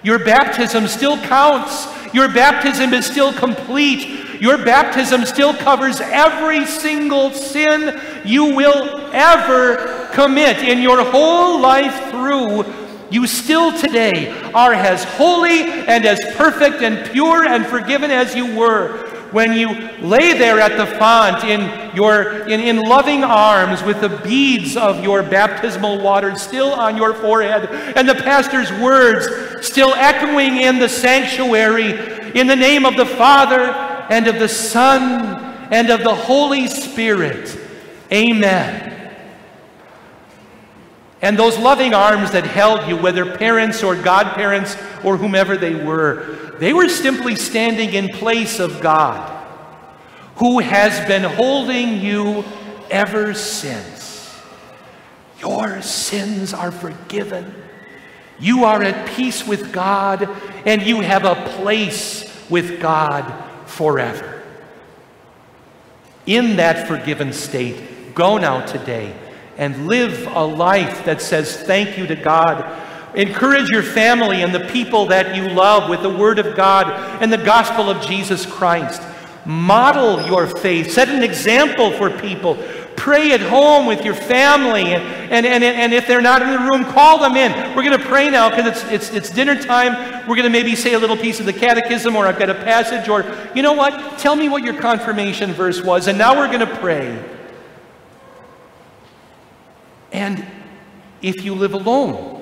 Your 0.05 0.19
baptism 0.19 0.87
still 0.87 1.19
counts. 1.19 1.89
Your 2.15 2.29
baptism 2.29 2.93
is 2.93 3.07
still 3.07 3.33
complete. 3.33 4.41
Your 4.41 4.59
baptism 4.59 5.25
still 5.25 5.55
covers 5.55 6.01
every 6.01 6.67
single 6.67 7.33
sin 7.33 8.01
you 8.25 8.55
will 8.55 9.11
ever 9.13 10.11
commit 10.13 10.59
in 10.59 10.81
your 10.81 11.03
whole 11.05 11.59
life 11.59 12.11
through. 12.11 12.65
You 13.11 13.27
still 13.27 13.77
today 13.77 14.31
are 14.53 14.75
as 14.75 15.05
holy 15.05 15.63
and 15.63 16.05
as 16.05 16.21
perfect 16.37 16.83
and 16.83 17.11
pure 17.11 17.47
and 17.47 17.65
forgiven 17.65 18.11
as 18.11 18.35
you 18.35 18.55
were 18.55 19.14
when 19.35 19.53
you 19.53 19.69
lay 20.01 20.39
there 20.39 20.61
at 20.61 20.77
the 20.77 20.87
font 20.97 21.43
in, 21.43 21.61
your, 21.95 22.47
in, 22.47 22.61
in 22.61 22.79
loving 22.79 23.25
arms 23.25 23.83
with 23.83 24.01
the 24.01 24.09
beads 24.09 24.77
of 24.77 25.03
your 25.03 25.25
baptismal 25.25 26.01
water 26.01 26.37
still 26.37 26.73
on 26.73 26.97
your 26.97 27.13
forehead 27.13 27.69
and 27.97 28.09
the 28.09 28.15
pastor's 28.15 28.71
words 28.81 29.67
still 29.67 29.93
echoing 29.95 30.59
in 30.59 30.79
the 30.79 30.89
sanctuary 30.89 31.91
in 32.39 32.47
the 32.47 32.55
name 32.55 32.87
of 32.87 32.97
the 32.97 33.05
Father 33.05 33.61
and 34.09 34.29
of 34.29 34.39
the 34.39 34.49
Son 34.49 35.35
and 35.73 35.91
of 35.91 36.05
the 36.05 36.15
Holy 36.15 36.69
Spirit. 36.69 37.59
Amen. 38.13 38.94
And 41.25 41.39
those 41.39 41.57
loving 41.57 41.95
arms 41.95 42.33
that 42.33 42.45
held 42.45 42.87
you, 42.87 42.99
whether 42.99 43.39
parents 43.39 43.83
or 43.83 43.97
godparents 43.97 44.77
or 45.03 45.17
whomever 45.17 45.57
they 45.57 45.75
were, 45.75 46.53
they 46.59 46.75
were 46.75 46.91
simply 46.91 47.35
standing 47.35 47.95
in 47.95 48.11
place 48.11 48.61
of 48.61 48.83
God, 48.83 49.31
who 50.37 50.59
has 50.59 51.09
been 51.09 51.23
holding 51.23 52.03
you 52.03 52.45
ever 52.91 53.33
since. 53.33 54.39
Your 55.41 55.81
sins 55.81 56.53
are 56.53 56.71
forgiven. 56.71 57.55
You 58.39 58.65
are 58.65 58.83
at 58.83 59.09
peace 59.17 59.47
with 59.47 59.73
God, 59.73 60.29
and 60.67 60.83
you 60.83 61.01
have 61.01 61.25
a 61.25 61.37
place 61.57 62.31
with 62.51 62.83
God 62.83 63.25
forever. 63.65 64.43
In 66.27 66.57
that 66.57 66.87
forgiven 66.87 67.33
state, 67.33 68.15
go 68.15 68.37
now 68.37 68.67
today 68.67 69.15
and 69.57 69.87
live 69.87 70.27
a 70.29 70.45
life 70.45 71.05
that 71.05 71.21
says 71.21 71.57
thank 71.57 71.97
you 71.97 72.07
to 72.07 72.17
God. 72.17 72.83
Encourage 73.15 73.71
your 73.71 73.83
family 73.83 74.43
and 74.43 74.53
the 74.53 74.67
people 74.69 75.07
that 75.07 75.37
you 75.37 75.49
love 75.49 75.89
with 75.89 76.03
the 76.03 76.11
Word 76.11 76.39
of 76.39 76.57
God 76.57 76.89
and 77.23 77.33
the 77.33 77.39
gospel 77.39 77.89
of 77.89 78.05
Jesus 78.05 78.45
Christ. 78.45 79.01
Model 79.47 80.27
your 80.27 80.47
faith. 80.47 80.91
Set 80.91 81.09
an 81.09 81.23
example 81.23 81.93
for 81.93 82.11
people. 82.11 82.57
Pray 82.97 83.33
at 83.33 83.41
home 83.41 83.87
with 83.87 84.05
your 84.05 84.15
family. 84.15 84.95
And, 84.95 85.03
and, 85.31 85.47
and, 85.47 85.63
and 85.63 85.93
if 85.93 86.07
they're 86.07 86.23
not 86.23 86.43
in 86.43 86.51
the 86.51 86.59
room, 86.59 86.85
call 86.85 87.19
them 87.19 87.37
in. 87.37 87.53
We're 87.77 87.83
going 87.83 87.99
to 87.99 88.05
pray 88.05 88.31
now 88.31 88.49
because 88.49 88.67
it's, 88.67 88.91
it's, 88.91 89.15
it's 89.15 89.31
dinner 89.31 89.61
time. 89.61 90.27
We're 90.27 90.37
going 90.37 90.45
to 90.45 90.51
maybe 90.51 90.75
say 90.75 90.95
a 90.95 90.99
little 90.99 91.17
piece 91.17 91.41
of 91.41 91.47
the 91.47 91.53
catechism 91.53 92.17
or 92.17 92.27
I've 92.27 92.39
got 92.39 92.51
a 92.51 92.55
passage 92.55 93.09
or, 93.09 93.25
you 93.55 93.63
know 93.63 93.75
what? 93.75 94.19
Tell 94.19 94.35
me 94.35 94.49
what 94.49 94.65
your 94.65 94.81
confirmation 94.81 95.53
verse 95.53 95.83
was. 95.83 96.09
And 96.09 96.17
now 96.17 96.37
we're 96.37 96.49
going 96.49 96.67
to 96.67 96.77
pray. 96.79 97.34
And 100.15 100.47
if 101.21 101.45
you 101.45 101.55
live 101.55 101.75
alone. 101.75 102.41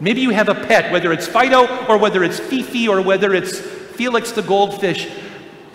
Maybe 0.00 0.20
you 0.20 0.30
have 0.30 0.48
a 0.48 0.54
pet, 0.54 0.92
whether 0.92 1.12
it's 1.12 1.26
Fido 1.26 1.66
or 1.86 1.98
whether 1.98 2.22
it's 2.22 2.38
Fifi 2.38 2.86
or 2.86 3.00
whether 3.00 3.34
it's 3.34 3.58
Felix 3.58 4.32
the 4.32 4.42
goldfish. 4.42 5.10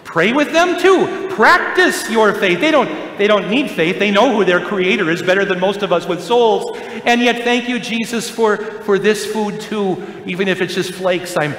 Pray 0.04 0.32
with 0.32 0.52
them 0.54 0.80
too. 0.80 1.30
Practice 1.34 2.10
your 2.10 2.34
faith. 2.34 2.60
They 2.60 2.69
don't, 2.69 3.17
they 3.17 3.28
don't 3.28 3.50
need 3.50 3.72
faith. 3.72 3.98
They 3.98 4.12
know 4.12 4.36
who 4.36 4.46
their 4.46 4.63
creator 4.63 5.10
is 5.10 5.22
better 5.22 5.43
than 5.43 5.60
most 5.60 5.82
of 5.82 5.91
us 5.91 6.06
with 6.06 6.22
souls. 6.22 6.78
And 7.06 7.22
yet, 7.22 7.43
thank 7.43 7.67
you, 7.67 7.80
Jesus, 7.80 8.30
for, 8.30 8.58
for 8.58 9.00
this 9.00 9.26
food 9.26 9.60
too. 9.60 10.06
Even 10.26 10.48
if 10.48 10.62
it's 10.62 10.76
just 10.76 10.91
flakes 10.91 11.36
I'm 11.36 11.56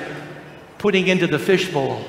putting 0.79 1.09
into 1.09 1.27
the 1.27 1.39
fishbowl. 1.39 2.05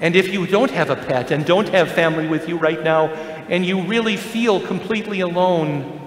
And 0.00 0.16
if 0.16 0.32
you 0.32 0.46
don't 0.46 0.70
have 0.70 0.90
a 0.90 0.96
pet 0.96 1.30
and 1.30 1.46
don't 1.46 1.68
have 1.68 1.92
family 1.92 2.26
with 2.26 2.48
you 2.48 2.58
right 2.58 2.82
now, 2.82 3.08
and 3.48 3.64
you 3.64 3.82
really 3.82 4.16
feel 4.16 4.60
completely 4.60 5.20
alone, 5.20 6.03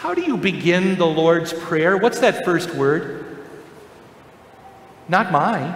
how 0.00 0.14
do 0.14 0.22
you 0.22 0.38
begin 0.38 0.96
the 0.96 1.06
Lord's 1.06 1.52
Prayer? 1.52 1.98
What's 1.98 2.20
that 2.20 2.42
first 2.42 2.74
word? 2.74 3.36
Not 5.10 5.30
mine, 5.30 5.74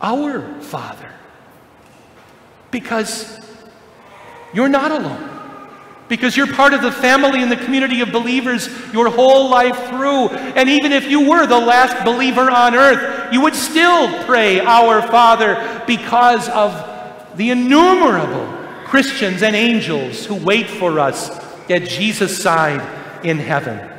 our 0.00 0.60
Father. 0.60 1.10
Because 2.70 3.40
you're 4.54 4.68
not 4.68 4.92
alone. 4.92 5.30
Because 6.08 6.36
you're 6.36 6.46
part 6.46 6.74
of 6.74 6.82
the 6.82 6.92
family 6.92 7.42
and 7.42 7.50
the 7.50 7.56
community 7.56 8.02
of 8.02 8.12
believers 8.12 8.68
your 8.92 9.10
whole 9.10 9.50
life 9.50 9.88
through. 9.88 10.28
And 10.28 10.68
even 10.68 10.92
if 10.92 11.10
you 11.10 11.28
were 11.28 11.44
the 11.44 11.58
last 11.58 12.04
believer 12.04 12.48
on 12.52 12.76
earth, 12.76 13.32
you 13.32 13.40
would 13.40 13.56
still 13.56 14.22
pray, 14.26 14.60
Our 14.60 15.02
Father, 15.02 15.82
because 15.88 16.48
of 16.50 17.36
the 17.36 17.50
innumerable 17.50 18.46
Christians 18.84 19.42
and 19.42 19.56
angels 19.56 20.24
who 20.24 20.36
wait 20.36 20.70
for 20.70 21.00
us 21.00 21.41
at 21.72 21.88
Jesus' 21.88 22.42
side 22.42 23.24
in 23.24 23.38
heaven. 23.38 23.90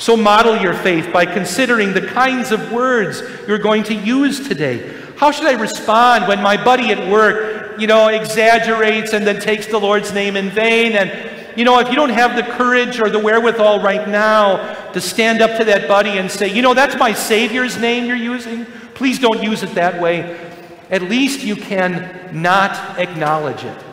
So 0.00 0.16
model 0.16 0.56
your 0.56 0.72
faith 0.72 1.12
by 1.12 1.26
considering 1.26 1.92
the 1.92 2.06
kinds 2.06 2.52
of 2.52 2.72
words 2.72 3.22
you're 3.46 3.58
going 3.58 3.82
to 3.84 3.94
use 3.94 4.48
today. 4.48 4.98
How 5.16 5.30
should 5.30 5.46
I 5.46 5.52
respond 5.52 6.26
when 6.26 6.42
my 6.42 6.62
buddy 6.62 6.90
at 6.90 7.10
work, 7.10 7.78
you 7.78 7.86
know, 7.86 8.08
exaggerates 8.08 9.12
and 9.12 9.26
then 9.26 9.40
takes 9.40 9.66
the 9.66 9.78
Lord's 9.78 10.12
name 10.14 10.36
in 10.36 10.48
vain? 10.48 10.92
And, 10.92 11.58
you 11.58 11.64
know, 11.64 11.78
if 11.80 11.90
you 11.90 11.96
don't 11.96 12.08
have 12.08 12.34
the 12.34 12.42
courage 12.42 12.98
or 12.98 13.10
the 13.10 13.18
wherewithal 13.18 13.82
right 13.82 14.08
now 14.08 14.90
to 14.92 15.00
stand 15.02 15.42
up 15.42 15.58
to 15.58 15.64
that 15.64 15.86
buddy 15.86 16.18
and 16.18 16.30
say, 16.30 16.48
you 16.48 16.62
know, 16.62 16.72
that's 16.72 16.96
my 16.96 17.12
Savior's 17.12 17.76
name 17.76 18.06
you're 18.06 18.16
using, 18.16 18.64
please 18.94 19.18
don't 19.18 19.42
use 19.42 19.62
it 19.62 19.74
that 19.74 20.00
way. 20.00 20.40
At 20.88 21.02
least 21.02 21.44
you 21.44 21.56
can 21.56 22.30
not 22.32 22.98
acknowledge 22.98 23.64
it. 23.64 23.89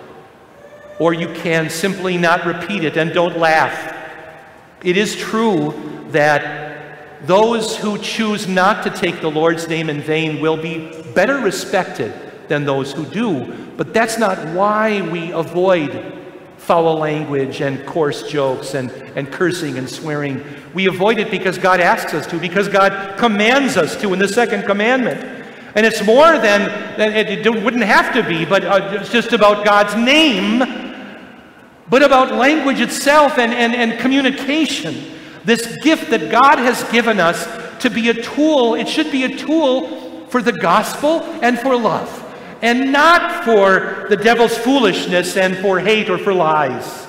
Or 1.00 1.14
you 1.14 1.28
can 1.34 1.70
simply 1.70 2.18
not 2.18 2.46
repeat 2.46 2.84
it 2.84 2.98
and 2.98 3.14
don't 3.14 3.38
laugh. 3.38 3.96
It 4.84 4.98
is 4.98 5.16
true 5.16 5.74
that 6.10 6.68
those 7.26 7.76
who 7.78 7.98
choose 7.98 8.48
not 8.48 8.84
to 8.84 8.90
take 8.90 9.22
the 9.22 9.30
Lord's 9.30 9.68
name 9.68 9.90
in 9.90 10.02
vain 10.02 10.40
will 10.40 10.58
be 10.58 10.92
better 11.14 11.40
respected 11.40 12.14
than 12.48 12.64
those 12.64 12.94
who 12.94 13.06
do, 13.06 13.72
but 13.76 13.94
that's 13.94 14.18
not 14.18 14.38
why 14.54 15.02
we 15.02 15.32
avoid 15.32 16.14
foul 16.58 16.98
language 16.98 17.62
and 17.62 17.86
coarse 17.86 18.30
jokes 18.30 18.74
and, 18.74 18.92
and 19.16 19.32
cursing 19.32 19.78
and 19.78 19.90
swearing. 19.90 20.44
We 20.74 20.88
avoid 20.88 21.18
it 21.18 21.32
because 21.32 21.58
God 21.58 21.80
asks 21.80 22.14
us 22.14 22.28
to, 22.28 22.40
because 22.40 22.68
God 22.68 23.18
commands 23.18 23.78
us 23.78 24.00
to 24.02 24.14
in 24.14 24.20
the 24.20 24.28
second 24.28 24.64
commandment. 24.64 25.22
And 25.76 25.86
it's 25.86 26.04
more 26.04 26.38
than, 26.40 26.98
than 26.98 27.14
it, 27.14 27.64
wouldn't 27.64 27.84
have 27.84 28.14
to 28.14 28.24
be, 28.24 28.46
but 28.46 28.64
uh, 28.66 29.00
it's 29.00 29.12
just 29.12 29.34
about 29.34 29.64
God's 29.64 29.96
name 29.96 30.87
but 31.90 32.04
about 32.04 32.34
language 32.34 32.80
itself 32.80 33.38
and, 33.38 33.54
and, 33.54 33.74
and 33.74 34.00
communication. 34.00 35.14
This 35.46 35.78
gift 35.78 36.10
that 36.10 36.30
God 36.30 36.60
has 36.60 36.84
given 36.92 37.20
us 37.20 37.48
to 37.82 37.90
be 37.90 38.10
a 38.10 38.14
tool, 38.14 38.76
it 38.76 38.88
should 38.90 39.12
be 39.12 39.24
a 39.24 39.36
tool 39.38 40.26
for 40.28 40.42
the 40.42 40.52
gospel 40.52 41.22
and 41.42 41.58
for 41.58 41.78
love, 41.78 42.10
and 42.62 42.92
not 42.92 43.46
for 43.46 44.08
the 44.10 44.18
devil's 44.18 44.58
foolishness 44.58 45.38
and 45.38 45.58
for 45.58 45.80
hate 45.80 46.10
or 46.10 46.18
for 46.18 46.34
lies. 46.34 47.08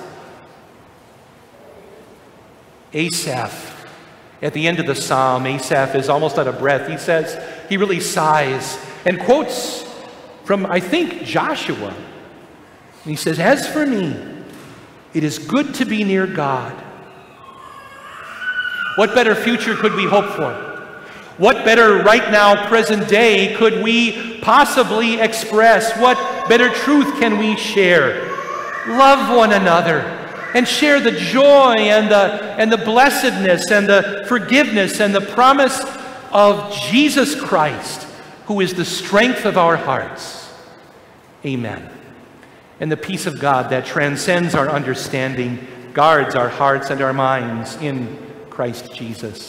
Asaph, 2.95 3.87
at 4.41 4.53
the 4.55 4.69
end 4.69 4.79
of 4.79 4.87
the 4.87 4.95
psalm, 4.95 5.47
Asaph 5.47 5.95
is 5.97 6.09
almost 6.09 6.39
out 6.39 6.47
of 6.47 6.59
breath. 6.59 6.89
He 6.89 6.97
says, 6.97 7.43
he 7.69 7.77
really 7.77 8.01
sighs 8.01 8.79
and 9.05 9.19
quotes 9.21 9.85
from, 10.45 10.65
I 10.67 10.81
think, 10.81 11.25
Joshua. 11.25 11.89
And 11.89 13.11
he 13.11 13.17
says, 13.17 13.39
As 13.39 13.69
for 13.69 13.85
me, 13.85 14.38
it 15.15 15.25
is 15.25 15.39
good 15.39 15.75
to 15.75 15.85
be 15.85 16.05
near 16.05 16.27
God. 16.27 16.73
What 18.97 19.15
better 19.15 19.35
future 19.35 19.75
could 19.75 19.95
we 19.95 20.07
hope 20.07 20.35
for? 20.35 20.53
What 21.39 21.65
better 21.65 22.03
right 22.03 22.33
now, 22.33 22.67
present 22.69 23.09
day, 23.09 23.55
could 23.57 23.83
we 23.83 24.41
possibly 24.41 25.21
express? 25.21 25.97
What 25.99 26.49
better 26.49 26.69
truth 26.69 27.21
can 27.21 27.39
we 27.39 27.57
share? 27.57 28.27
Love 28.89 29.37
one 29.37 29.53
another 29.53 30.01
and 30.55 30.67
share 30.67 30.99
the 30.99 31.13
joy 31.13 31.75
and 31.77 32.11
the, 32.11 32.43
and 32.59 32.73
the 32.73 32.79
blessedness 32.79 33.71
and 33.71 33.87
the 33.87 34.25
forgiveness 34.27 35.01
and 35.01 35.15
the 35.15 35.21
promise 35.21 35.81
of 36.33 36.73
Jesus 36.91 37.41
Christ, 37.41 38.03
who 38.47 38.61
is 38.61 38.75
the 38.75 38.85
strength 38.85 39.45
of 39.45 39.57
our 39.57 39.77
hearts. 39.77 40.53
Amen. 41.45 41.98
And 42.81 42.91
the 42.93 42.97
peace 42.97 43.27
of 43.27 43.41
God 43.41 43.71
that 43.71 43.87
transcends 43.87 44.55
our 44.55 44.69
understanding 44.69 45.67
guards 45.95 46.35
our 46.35 46.49
hearts 46.49 46.91
and 46.91 47.01
our 47.01 47.13
minds 47.13 47.77
in 47.77 48.19
Christ 48.51 48.95
Jesus. 48.95 49.47